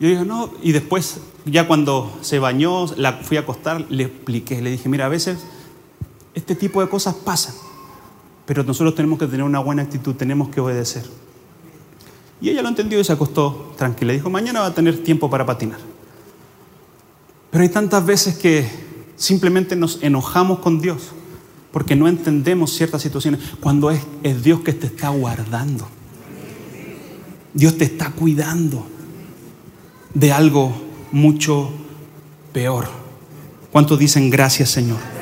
Yo 0.00 0.08
digo, 0.08 0.24
no, 0.24 0.54
y 0.62 0.72
después, 0.72 1.18
ya 1.44 1.68
cuando 1.68 2.18
se 2.22 2.38
bañó, 2.38 2.86
la 2.96 3.12
fui 3.12 3.36
a 3.36 3.40
acostar, 3.40 3.84
le 3.90 4.04
expliqué, 4.04 4.62
le 4.62 4.70
dije, 4.70 4.88
mira, 4.88 5.04
a 5.04 5.10
veces 5.10 5.40
este 6.32 6.54
tipo 6.54 6.80
de 6.80 6.88
cosas 6.88 7.14
pasan. 7.14 7.54
Pero 8.46 8.62
nosotros 8.62 8.94
tenemos 8.94 9.18
que 9.18 9.26
tener 9.26 9.42
una 9.42 9.58
buena 9.58 9.82
actitud, 9.82 10.14
tenemos 10.14 10.48
que 10.48 10.60
obedecer. 10.60 11.04
Y 12.40 12.50
ella 12.50 12.62
lo 12.62 12.68
entendió 12.68 13.00
y 13.00 13.04
se 13.04 13.12
acostó 13.12 13.74
tranquila. 13.76 14.12
Dijo, 14.12 14.30
mañana 14.30 14.60
va 14.60 14.66
a 14.66 14.74
tener 14.74 15.02
tiempo 15.02 15.28
para 15.28 15.44
patinar. 15.44 15.80
Pero 17.50 17.62
hay 17.62 17.70
tantas 17.70 18.04
veces 18.04 18.36
que 18.36 18.68
simplemente 19.16 19.74
nos 19.74 20.02
enojamos 20.02 20.60
con 20.60 20.80
Dios 20.80 21.12
porque 21.76 21.94
no 21.94 22.08
entendemos 22.08 22.72
ciertas 22.72 23.02
situaciones, 23.02 23.40
cuando 23.60 23.90
es, 23.90 24.00
es 24.22 24.42
Dios 24.42 24.60
que 24.60 24.72
te 24.72 24.86
está 24.86 25.10
guardando. 25.10 25.86
Dios 27.52 27.76
te 27.76 27.84
está 27.84 28.12
cuidando 28.12 28.86
de 30.14 30.32
algo 30.32 30.72
mucho 31.12 31.70
peor. 32.54 32.86
¿Cuántos 33.70 33.98
dicen 33.98 34.30
gracias 34.30 34.70
Señor? 34.70 35.15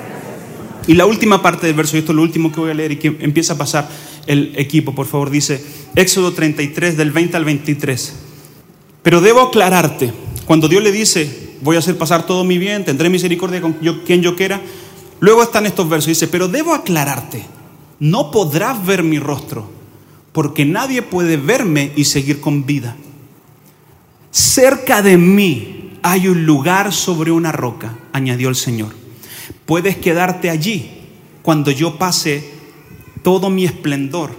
Y 0.86 0.94
la 0.94 1.06
última 1.06 1.40
parte 1.40 1.66
del 1.66 1.76
verso, 1.76 1.96
y 1.96 2.00
esto 2.00 2.12
es 2.12 2.16
lo 2.16 2.22
último 2.22 2.52
que 2.52 2.60
voy 2.60 2.70
a 2.70 2.74
leer 2.74 2.92
y 2.92 2.96
que 2.96 3.16
empieza 3.20 3.54
a 3.54 3.58
pasar 3.58 3.88
el 4.26 4.52
equipo, 4.56 4.94
por 4.94 5.06
favor, 5.06 5.30
dice 5.30 5.64
Éxodo 5.96 6.32
33 6.32 6.96
del 6.96 7.10
20 7.10 7.36
al 7.36 7.44
23. 7.44 8.14
Pero 9.02 9.20
debo 9.20 9.40
aclararte, 9.40 10.12
cuando 10.46 10.68
Dios 10.68 10.82
le 10.82 10.92
dice, 10.92 11.56
voy 11.62 11.76
a 11.76 11.78
hacer 11.78 11.96
pasar 11.96 12.26
todo 12.26 12.44
mi 12.44 12.58
bien, 12.58 12.84
tendré 12.84 13.08
misericordia 13.08 13.60
con 13.60 13.74
quien 14.04 14.22
yo 14.22 14.36
quiera, 14.36 14.60
luego 15.20 15.42
están 15.42 15.66
estos 15.66 15.88
versos, 15.88 16.08
dice, 16.08 16.28
pero 16.28 16.48
debo 16.48 16.74
aclararte, 16.74 17.44
no 18.00 18.30
podrás 18.30 18.84
ver 18.84 19.02
mi 19.02 19.18
rostro, 19.18 19.70
porque 20.32 20.64
nadie 20.64 21.00
puede 21.02 21.36
verme 21.36 21.92
y 21.96 22.04
seguir 22.04 22.40
con 22.40 22.66
vida. 22.66 22.96
Cerca 24.30 25.00
de 25.00 25.16
mí 25.16 25.92
hay 26.02 26.28
un 26.28 26.44
lugar 26.44 26.92
sobre 26.92 27.30
una 27.30 27.52
roca, 27.52 27.96
añadió 28.12 28.48
el 28.48 28.56
Señor. 28.56 29.03
Puedes 29.66 29.96
quedarte 29.96 30.50
allí 30.50 30.90
cuando 31.42 31.70
yo 31.70 31.96
pase 31.96 32.52
todo 33.22 33.50
mi 33.50 33.64
esplendor. 33.64 34.30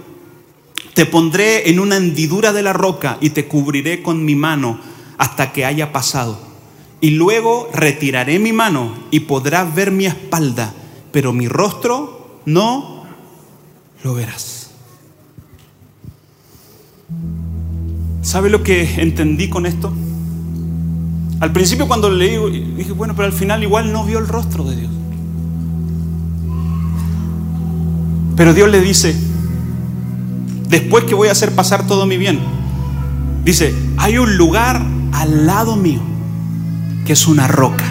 Te 0.94 1.04
pondré 1.06 1.68
en 1.70 1.80
una 1.80 1.96
hendidura 1.96 2.52
de 2.52 2.62
la 2.62 2.72
roca 2.72 3.18
y 3.20 3.30
te 3.30 3.46
cubriré 3.46 4.02
con 4.02 4.24
mi 4.24 4.34
mano 4.34 4.80
hasta 5.18 5.52
que 5.52 5.64
haya 5.64 5.92
pasado. 5.92 6.38
Y 7.00 7.10
luego 7.10 7.68
retiraré 7.72 8.38
mi 8.38 8.52
mano 8.52 8.94
y 9.10 9.20
podrás 9.20 9.74
ver 9.74 9.90
mi 9.90 10.06
espalda, 10.06 10.72
pero 11.12 11.32
mi 11.32 11.48
rostro 11.48 12.40
no 12.46 13.04
lo 14.02 14.14
verás. 14.14 14.70
¿Sabe 18.22 18.50
lo 18.50 18.62
que 18.62 19.00
entendí 19.00 19.48
con 19.48 19.66
esto? 19.66 19.92
Al 21.40 21.52
principio 21.52 21.86
cuando 21.86 22.08
leí, 22.10 22.36
dije, 22.76 22.92
bueno, 22.92 23.14
pero 23.14 23.26
al 23.26 23.32
final 23.32 23.62
igual 23.62 23.92
no 23.92 24.04
vio 24.04 24.18
el 24.18 24.26
rostro 24.26 24.64
de 24.64 24.76
Dios. 24.76 24.95
Pero 28.36 28.52
Dios 28.52 28.70
le 28.70 28.80
dice, 28.80 29.16
después 30.68 31.04
que 31.04 31.14
voy 31.14 31.28
a 31.28 31.32
hacer 31.32 31.52
pasar 31.52 31.86
todo 31.86 32.06
mi 32.06 32.18
bien, 32.18 32.38
dice, 33.44 33.74
hay 33.96 34.18
un 34.18 34.36
lugar 34.36 34.84
al 35.12 35.46
lado 35.46 35.76
mío 35.76 36.00
que 37.06 37.14
es 37.14 37.26
una 37.26 37.48
roca. 37.48 37.84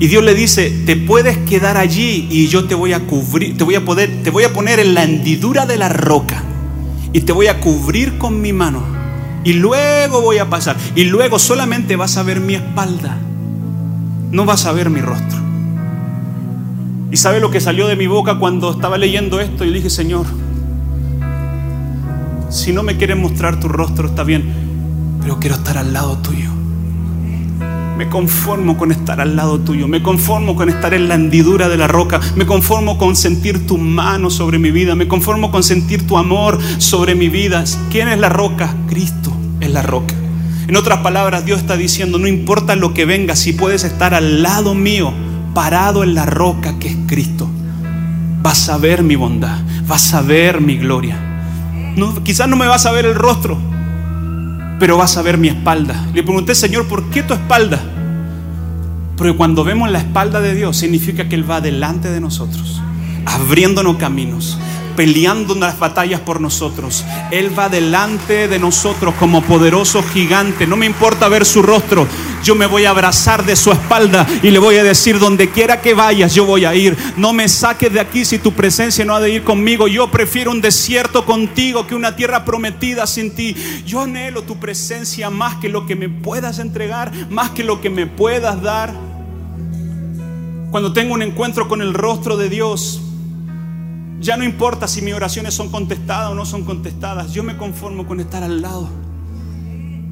Y 0.00 0.08
Dios 0.08 0.22
le 0.22 0.34
dice, 0.34 0.70
te 0.84 0.96
puedes 0.96 1.38
quedar 1.38 1.76
allí 1.76 2.28
y 2.30 2.48
yo 2.48 2.64
te 2.64 2.74
voy 2.74 2.92
a 2.92 3.06
cubrir, 3.06 3.56
te 3.56 3.64
voy 3.64 3.76
a 3.76 3.84
poder, 3.84 4.22
te 4.22 4.30
voy 4.30 4.44
a 4.44 4.52
poner 4.52 4.80
en 4.80 4.92
la 4.92 5.04
hendidura 5.04 5.64
de 5.64 5.78
la 5.78 5.88
roca 5.88 6.42
y 7.12 7.20
te 7.20 7.32
voy 7.32 7.46
a 7.46 7.60
cubrir 7.60 8.18
con 8.18 8.40
mi 8.40 8.52
mano. 8.52 8.82
Y 9.44 9.52
luego 9.52 10.20
voy 10.20 10.38
a 10.38 10.50
pasar. 10.50 10.76
Y 10.96 11.04
luego 11.04 11.38
solamente 11.38 11.96
vas 11.96 12.16
a 12.16 12.22
ver 12.22 12.40
mi 12.40 12.54
espalda. 12.54 13.16
No 14.30 14.44
vas 14.44 14.66
a 14.66 14.72
ver 14.72 14.90
mi 14.90 15.00
rostro. 15.00 15.43
Y 17.14 17.16
sabe 17.16 17.38
lo 17.38 17.52
que 17.52 17.60
salió 17.60 17.86
de 17.86 17.94
mi 17.94 18.08
boca 18.08 18.40
cuando 18.40 18.72
estaba 18.72 18.98
leyendo 18.98 19.38
esto 19.38 19.64
y 19.64 19.72
dije, 19.72 19.88
Señor, 19.88 20.26
si 22.50 22.72
no 22.72 22.82
me 22.82 22.96
quieres 22.96 23.16
mostrar 23.16 23.60
tu 23.60 23.68
rostro 23.68 24.08
está 24.08 24.24
bien, 24.24 24.52
pero 25.20 25.38
quiero 25.38 25.54
estar 25.54 25.78
al 25.78 25.92
lado 25.92 26.18
tuyo. 26.18 26.50
Me 27.96 28.08
conformo 28.08 28.76
con 28.76 28.90
estar 28.90 29.20
al 29.20 29.36
lado 29.36 29.60
tuyo, 29.60 29.86
me 29.86 30.02
conformo 30.02 30.56
con 30.56 30.68
estar 30.68 30.92
en 30.92 31.06
la 31.06 31.14
hendidura 31.14 31.68
de 31.68 31.76
la 31.76 31.86
roca, 31.86 32.18
me 32.34 32.46
conformo 32.46 32.98
con 32.98 33.14
sentir 33.14 33.64
tu 33.64 33.78
mano 33.78 34.28
sobre 34.28 34.58
mi 34.58 34.72
vida, 34.72 34.96
me 34.96 35.06
conformo 35.06 35.52
con 35.52 35.62
sentir 35.62 36.08
tu 36.08 36.18
amor 36.18 36.58
sobre 36.78 37.14
mi 37.14 37.28
vida. 37.28 37.62
¿Quién 37.92 38.08
es 38.08 38.18
la 38.18 38.28
roca? 38.28 38.74
Cristo 38.88 39.32
es 39.60 39.70
la 39.70 39.82
roca. 39.82 40.16
En 40.66 40.74
otras 40.74 40.98
palabras, 40.98 41.44
Dios 41.44 41.60
está 41.60 41.76
diciendo, 41.76 42.18
no 42.18 42.26
importa 42.26 42.74
lo 42.74 42.92
que 42.92 43.04
venga, 43.04 43.36
si 43.36 43.52
puedes 43.52 43.84
estar 43.84 44.14
al 44.14 44.42
lado 44.42 44.74
mío, 44.74 45.12
parado 45.54 46.02
en 46.02 46.14
la 46.14 46.26
roca 46.26 46.78
que 46.78 46.88
es 46.88 46.96
Cristo, 47.06 47.48
vas 48.42 48.68
a 48.68 48.76
ver 48.76 49.02
mi 49.02 49.16
bondad, 49.16 49.58
vas 49.86 50.12
a 50.12 50.20
ver 50.20 50.60
mi 50.60 50.76
gloria. 50.76 51.16
Quizás 52.24 52.48
no 52.48 52.56
me 52.56 52.66
vas 52.66 52.86
a 52.86 52.92
ver 52.92 53.06
el 53.06 53.14
rostro, 53.14 53.56
pero 54.78 54.98
vas 54.98 55.16
a 55.16 55.22
ver 55.22 55.38
mi 55.38 55.48
espalda. 55.48 56.06
Le 56.12 56.22
pregunté, 56.22 56.54
Señor, 56.54 56.86
¿por 56.86 57.08
qué 57.10 57.22
tu 57.22 57.34
espalda? 57.34 57.80
Porque 59.16 59.34
cuando 59.36 59.62
vemos 59.62 59.90
la 59.90 59.98
espalda 59.98 60.40
de 60.40 60.54
Dios, 60.54 60.76
significa 60.76 61.28
que 61.28 61.36
Él 61.36 61.48
va 61.48 61.60
delante 61.60 62.10
de 62.10 62.20
nosotros, 62.20 62.82
abriéndonos 63.24 63.96
caminos, 63.96 64.58
peleando 64.96 65.54
las 65.54 65.78
batallas 65.78 66.20
por 66.20 66.40
nosotros. 66.40 67.04
Él 67.30 67.56
va 67.56 67.68
delante 67.68 68.48
de 68.48 68.58
nosotros 68.58 69.14
como 69.18 69.42
poderoso 69.42 70.02
gigante. 70.02 70.66
No 70.66 70.76
me 70.76 70.86
importa 70.86 71.28
ver 71.28 71.44
su 71.44 71.62
rostro. 71.62 72.06
Yo 72.42 72.54
me 72.54 72.66
voy 72.66 72.84
a 72.84 72.90
abrazar 72.90 73.44
de 73.44 73.56
su 73.56 73.72
espalda 73.72 74.26
y 74.42 74.50
le 74.50 74.58
voy 74.58 74.76
a 74.76 74.84
decir, 74.84 75.18
donde 75.18 75.50
quiera 75.50 75.80
que 75.80 75.94
vayas, 75.94 76.34
yo 76.34 76.44
voy 76.44 76.64
a 76.64 76.74
ir. 76.74 76.96
No 77.16 77.32
me 77.32 77.48
saques 77.48 77.92
de 77.92 78.00
aquí 78.00 78.24
si 78.24 78.38
tu 78.38 78.52
presencia 78.52 79.04
no 79.04 79.14
ha 79.14 79.20
de 79.20 79.30
ir 79.30 79.44
conmigo. 79.44 79.88
Yo 79.88 80.10
prefiero 80.10 80.50
un 80.50 80.60
desierto 80.60 81.24
contigo 81.24 81.86
que 81.86 81.94
una 81.94 82.16
tierra 82.16 82.44
prometida 82.44 83.06
sin 83.06 83.34
ti. 83.34 83.56
Yo 83.86 84.00
anhelo 84.00 84.42
tu 84.42 84.58
presencia 84.58 85.30
más 85.30 85.56
que 85.56 85.68
lo 85.68 85.86
que 85.86 85.96
me 85.96 86.08
puedas 86.08 86.58
entregar, 86.58 87.12
más 87.30 87.50
que 87.50 87.64
lo 87.64 87.80
que 87.80 87.90
me 87.90 88.06
puedas 88.06 88.60
dar. 88.62 88.92
Cuando 90.70 90.92
tengo 90.92 91.14
un 91.14 91.22
encuentro 91.22 91.68
con 91.68 91.80
el 91.80 91.94
rostro 91.94 92.36
de 92.36 92.48
Dios, 92.48 93.00
ya 94.24 94.38
no 94.38 94.44
importa 94.44 94.88
si 94.88 95.02
mis 95.02 95.12
oraciones 95.12 95.52
son 95.52 95.68
contestadas 95.68 96.30
o 96.30 96.34
no 96.34 96.46
son 96.46 96.64
contestadas. 96.64 97.34
Yo 97.34 97.42
me 97.42 97.58
conformo 97.58 98.06
con 98.06 98.20
estar 98.20 98.42
al 98.42 98.62
lado, 98.62 98.88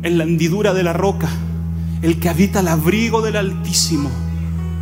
en 0.02 0.18
la 0.18 0.24
hendidura 0.24 0.74
de 0.74 0.82
la 0.82 0.92
roca. 0.92 1.30
El 2.02 2.20
que 2.20 2.28
habita 2.28 2.60
el 2.60 2.68
abrigo 2.68 3.22
del 3.22 3.36
Altísimo 3.36 4.10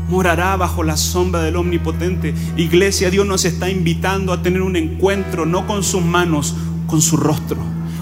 morará 0.09 0.57
bajo 0.57 0.83
la 0.83 0.97
sombra 0.97 1.43
del 1.43 1.55
Omnipotente. 1.55 2.35
Iglesia, 2.57 3.09
Dios 3.09 3.25
nos 3.25 3.45
está 3.45 3.71
invitando 3.71 4.33
a 4.33 4.43
tener 4.43 4.62
un 4.62 4.75
encuentro, 4.75 5.47
no 5.47 5.64
con 5.64 5.85
sus 5.85 6.03
manos, 6.03 6.57
con 6.88 7.01
su 7.01 7.16
rostro. 7.16 7.59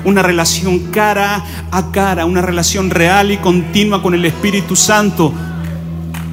Una 0.06 0.22
relación 0.22 0.78
cara 0.90 1.44
a 1.70 1.90
cara, 1.90 2.24
una 2.24 2.40
relación 2.40 2.88
real 2.88 3.32
y 3.32 3.36
continua 3.36 4.02
con 4.02 4.14
el 4.14 4.24
Espíritu 4.24 4.76
Santo. 4.76 5.34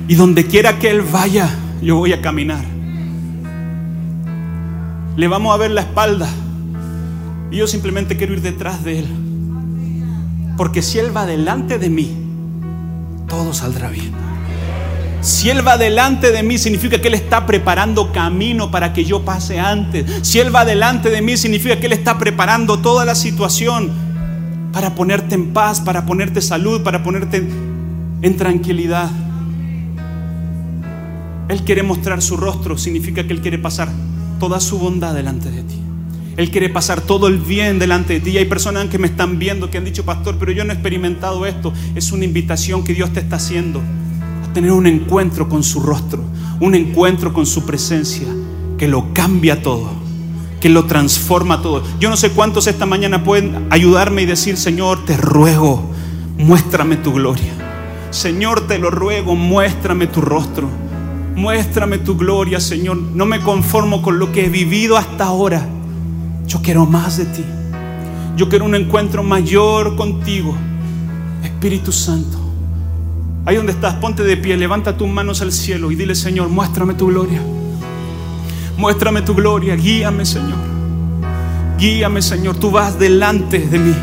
Y 0.08 0.16
donde 0.16 0.48
quiera 0.48 0.80
que 0.80 0.90
Él 0.90 1.02
vaya, 1.02 1.50
yo 1.82 1.98
voy 1.98 2.14
a 2.14 2.22
caminar 2.22 2.75
le 5.16 5.28
vamos 5.28 5.54
a 5.54 5.58
ver 5.58 5.72
la 5.72 5.82
espalda. 5.82 6.28
Y 7.52 7.58
yo 7.58 7.68
simplemente 7.68 8.18
quiero 8.18 8.34
ir 8.34 8.42
detrás 8.42 8.84
de 8.84 9.00
Él. 9.00 9.08
Porque 10.58 10.82
si 10.82 11.00
Él 11.00 11.16
va 11.16 11.26
delante 11.26 11.78
de 11.78 11.90
mí, 11.90 12.16
todo 13.28 13.54
saldrá 13.54 13.90
bien. 13.90 14.12
Si 15.22 15.50
Él 15.50 15.66
va 15.68 15.78
delante 15.78 16.32
de 16.32 16.44
mí, 16.44 16.58
significa 16.58 17.02
que 17.02 17.08
Él 17.08 17.14
está 17.14 17.46
preparando 17.46 18.12
camino 18.12 18.72
para 18.72 18.94
que 18.94 19.06
yo 19.06 19.24
pase 19.24 19.60
antes. 19.60 20.06
Si 20.22 20.40
Él 20.40 20.54
va 20.54 20.66
delante 20.66 21.10
de 21.10 21.22
mí, 21.22 21.38
significa 21.38 21.80
que 21.80 21.88
Él 21.88 21.94
está 21.94 22.18
preparando 22.18 22.80
toda 22.80 23.06
la 23.06 23.16
situación 23.16 23.92
para 24.72 24.94
ponerte 24.94 25.36
en 25.36 25.54
paz, 25.54 25.82
para 25.82 26.06
ponerte 26.06 26.42
salud, 26.42 26.84
para 26.84 27.04
ponerte 27.04 27.48
en 28.22 28.38
tranquilidad. 28.38 29.10
Él 31.48 31.64
quiere 31.64 31.84
mostrar 31.84 32.22
su 32.22 32.38
rostro, 32.38 32.78
significa 32.78 33.26
que 33.26 33.34
Él 33.34 33.42
quiere 33.42 33.58
pasar 33.58 33.90
toda 34.40 34.60
su 34.60 34.80
bondad 34.80 35.14
delante 35.14 35.52
de 35.52 35.64
ti. 35.64 35.80
Él 36.38 36.52
quiere 36.52 36.70
pasar 36.70 37.02
todo 37.02 37.28
el 37.28 37.38
bien 37.38 37.80
delante 37.80 38.14
de 38.14 38.20
ti. 38.20 38.32
Y 38.32 38.38
hay 38.38 38.46
personas 38.46 38.88
que 38.88 38.98
me 38.98 39.08
están 39.08 39.40
viendo 39.40 39.70
que 39.70 39.78
han 39.78 39.86
dicho, 39.86 40.04
pastor, 40.04 40.36
pero 40.38 40.52
yo 40.52 40.66
no 40.66 40.72
he 40.72 40.74
experimentado 40.74 41.46
esto. 41.46 41.72
Es 41.96 42.12
una 42.12 42.26
invitación 42.26 42.84
que 42.84 42.94
Dios 42.94 43.14
te 43.14 43.22
está 43.22 43.38
haciendo 43.38 43.80
a 43.80 44.54
tener 44.54 44.72
un 44.72 44.88
encuentro 44.88 45.48
con 45.48 45.64
su 45.64 45.80
rostro, 45.80 46.24
un 46.60 46.76
encuentro 46.76 47.32
con 47.32 47.46
su 47.46 47.66
presencia 47.66 48.28
que 48.78 48.88
lo 48.88 49.14
cambia 49.14 49.62
todo, 49.62 49.90
que 50.60 50.68
lo 50.70 50.86
transforma 50.86 51.62
todo. 51.62 51.84
Yo 52.00 52.10
no 52.10 52.18
sé 52.18 52.32
cuántos 52.32 52.68
esta 52.68 52.86
mañana 52.86 53.24
pueden 53.24 53.68
ayudarme 53.70 54.24
y 54.24 54.26
decir, 54.26 54.58
Señor, 54.58 55.06
te 55.06 55.16
ruego, 55.16 55.90
muéstrame 56.38 56.98
tu 56.98 57.14
gloria. 57.14 57.54
Señor, 58.12 58.68
te 58.68 58.78
lo 58.78 58.92
ruego, 58.92 59.36
muéstrame 59.36 60.08
tu 60.08 60.20
rostro. 60.20 60.70
Muéstrame 61.36 61.98
tu 61.98 62.16
gloria, 62.16 62.62
Señor. 62.62 62.98
No 62.98 63.26
me 63.26 63.42
conformo 63.42 64.02
con 64.02 64.20
lo 64.20 64.32
que 64.32 64.46
he 64.46 64.50
vivido 64.50 64.96
hasta 64.96 65.26
ahora. 65.26 65.68
Yo 66.48 66.62
quiero 66.62 66.86
más 66.86 67.18
de 67.18 67.26
ti. 67.26 67.44
Yo 68.38 68.48
quiero 68.48 68.64
un 68.66 68.74
encuentro 68.74 69.22
mayor 69.22 69.98
contigo. 69.98 70.56
Espíritu 71.44 71.92
Santo. 71.92 72.40
Ahí 73.46 73.58
donde 73.58 73.74
estás, 73.74 73.96
ponte 73.96 74.24
de 74.24 74.38
pie, 74.38 74.58
levanta 74.58 74.98
tus 74.98 75.08
manos 75.08 75.42
al 75.42 75.52
cielo 75.52 75.92
y 75.92 75.96
dile, 75.96 76.16
Señor, 76.16 76.50
muéstrame 76.50 76.94
tu 76.94 77.08
gloria. 77.08 77.42
Muéstrame 78.78 79.22
tu 79.22 79.36
gloria, 79.36 79.76
guíame, 79.76 80.26
Señor. 80.26 80.58
Guíame, 81.78 82.22
Señor. 82.22 82.56
Tú 82.56 82.72
vas 82.72 82.98
delante 82.98 83.60
de 83.60 83.78
mí. 83.78 83.96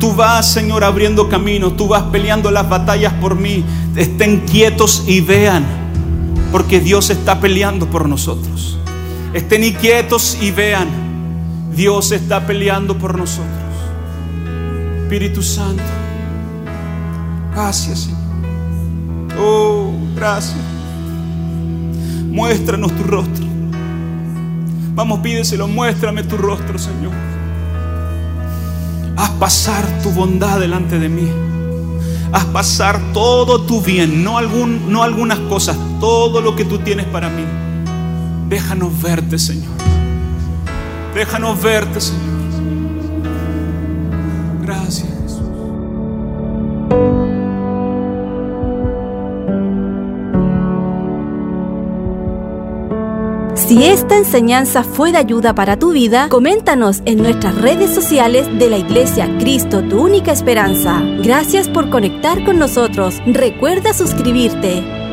Tú 0.00 0.12
vas, 0.14 0.50
Señor, 0.50 0.82
abriendo 0.82 1.28
camino. 1.28 1.72
Tú 1.72 1.86
vas 1.86 2.02
peleando 2.04 2.50
las 2.50 2.68
batallas 2.68 3.12
por 3.14 3.36
mí. 3.36 3.64
Estén 3.94 4.40
quietos 4.40 5.04
y 5.06 5.20
vean 5.20 5.83
porque 6.54 6.78
Dios 6.78 7.10
está 7.10 7.40
peleando 7.40 7.90
por 7.90 8.08
nosotros. 8.08 8.78
Estén 9.32 9.64
inquietos 9.64 10.38
y 10.40 10.52
vean, 10.52 10.86
Dios 11.74 12.12
está 12.12 12.46
peleando 12.46 12.96
por 12.96 13.18
nosotros. 13.18 13.50
Espíritu 15.02 15.42
Santo, 15.42 15.82
gracias 17.52 18.02
Señor. 18.02 18.20
Oh, 19.36 19.90
gracias. 20.14 20.54
Muéstranos 22.30 22.92
tu 22.92 23.02
rostro. 23.02 23.44
Vamos, 24.94 25.18
pídeselo, 25.18 25.66
muéstrame 25.66 26.22
tu 26.22 26.36
rostro, 26.36 26.78
Señor. 26.78 27.14
Haz 29.16 29.30
pasar 29.40 29.84
tu 30.04 30.10
bondad 30.10 30.60
delante 30.60 31.00
de 31.00 31.08
mí. 31.08 31.28
Haz 32.30 32.44
pasar 32.44 33.00
todo 33.12 33.62
tu 33.62 33.80
bien, 33.80 34.22
no, 34.22 34.38
algún, 34.38 34.92
no 34.92 35.02
algunas 35.02 35.40
cosas, 35.40 35.76
todo 36.04 36.42
lo 36.42 36.54
que 36.54 36.66
tú 36.66 36.76
tienes 36.80 37.06
para 37.06 37.30
mí. 37.30 37.44
Déjanos 38.50 39.00
verte, 39.00 39.38
Señor. 39.38 39.72
Déjanos 41.14 41.62
verte, 41.62 41.98
Señor. 41.98 42.20
Gracias. 44.60 45.08
Jesús. 45.22 45.40
Si 53.54 53.84
esta 53.86 54.18
enseñanza 54.18 54.84
fue 54.84 55.10
de 55.10 55.16
ayuda 55.16 55.54
para 55.54 55.78
tu 55.78 55.92
vida, 55.92 56.28
coméntanos 56.28 57.00
en 57.06 57.22
nuestras 57.22 57.56
redes 57.56 57.94
sociales 57.94 58.46
de 58.58 58.68
la 58.68 58.76
Iglesia 58.76 59.38
Cristo, 59.38 59.82
tu 59.82 60.02
única 60.02 60.32
esperanza. 60.32 61.00
Gracias 61.22 61.66
por 61.66 61.88
conectar 61.88 62.44
con 62.44 62.58
nosotros. 62.58 63.22
Recuerda 63.24 63.94
suscribirte. 63.94 65.03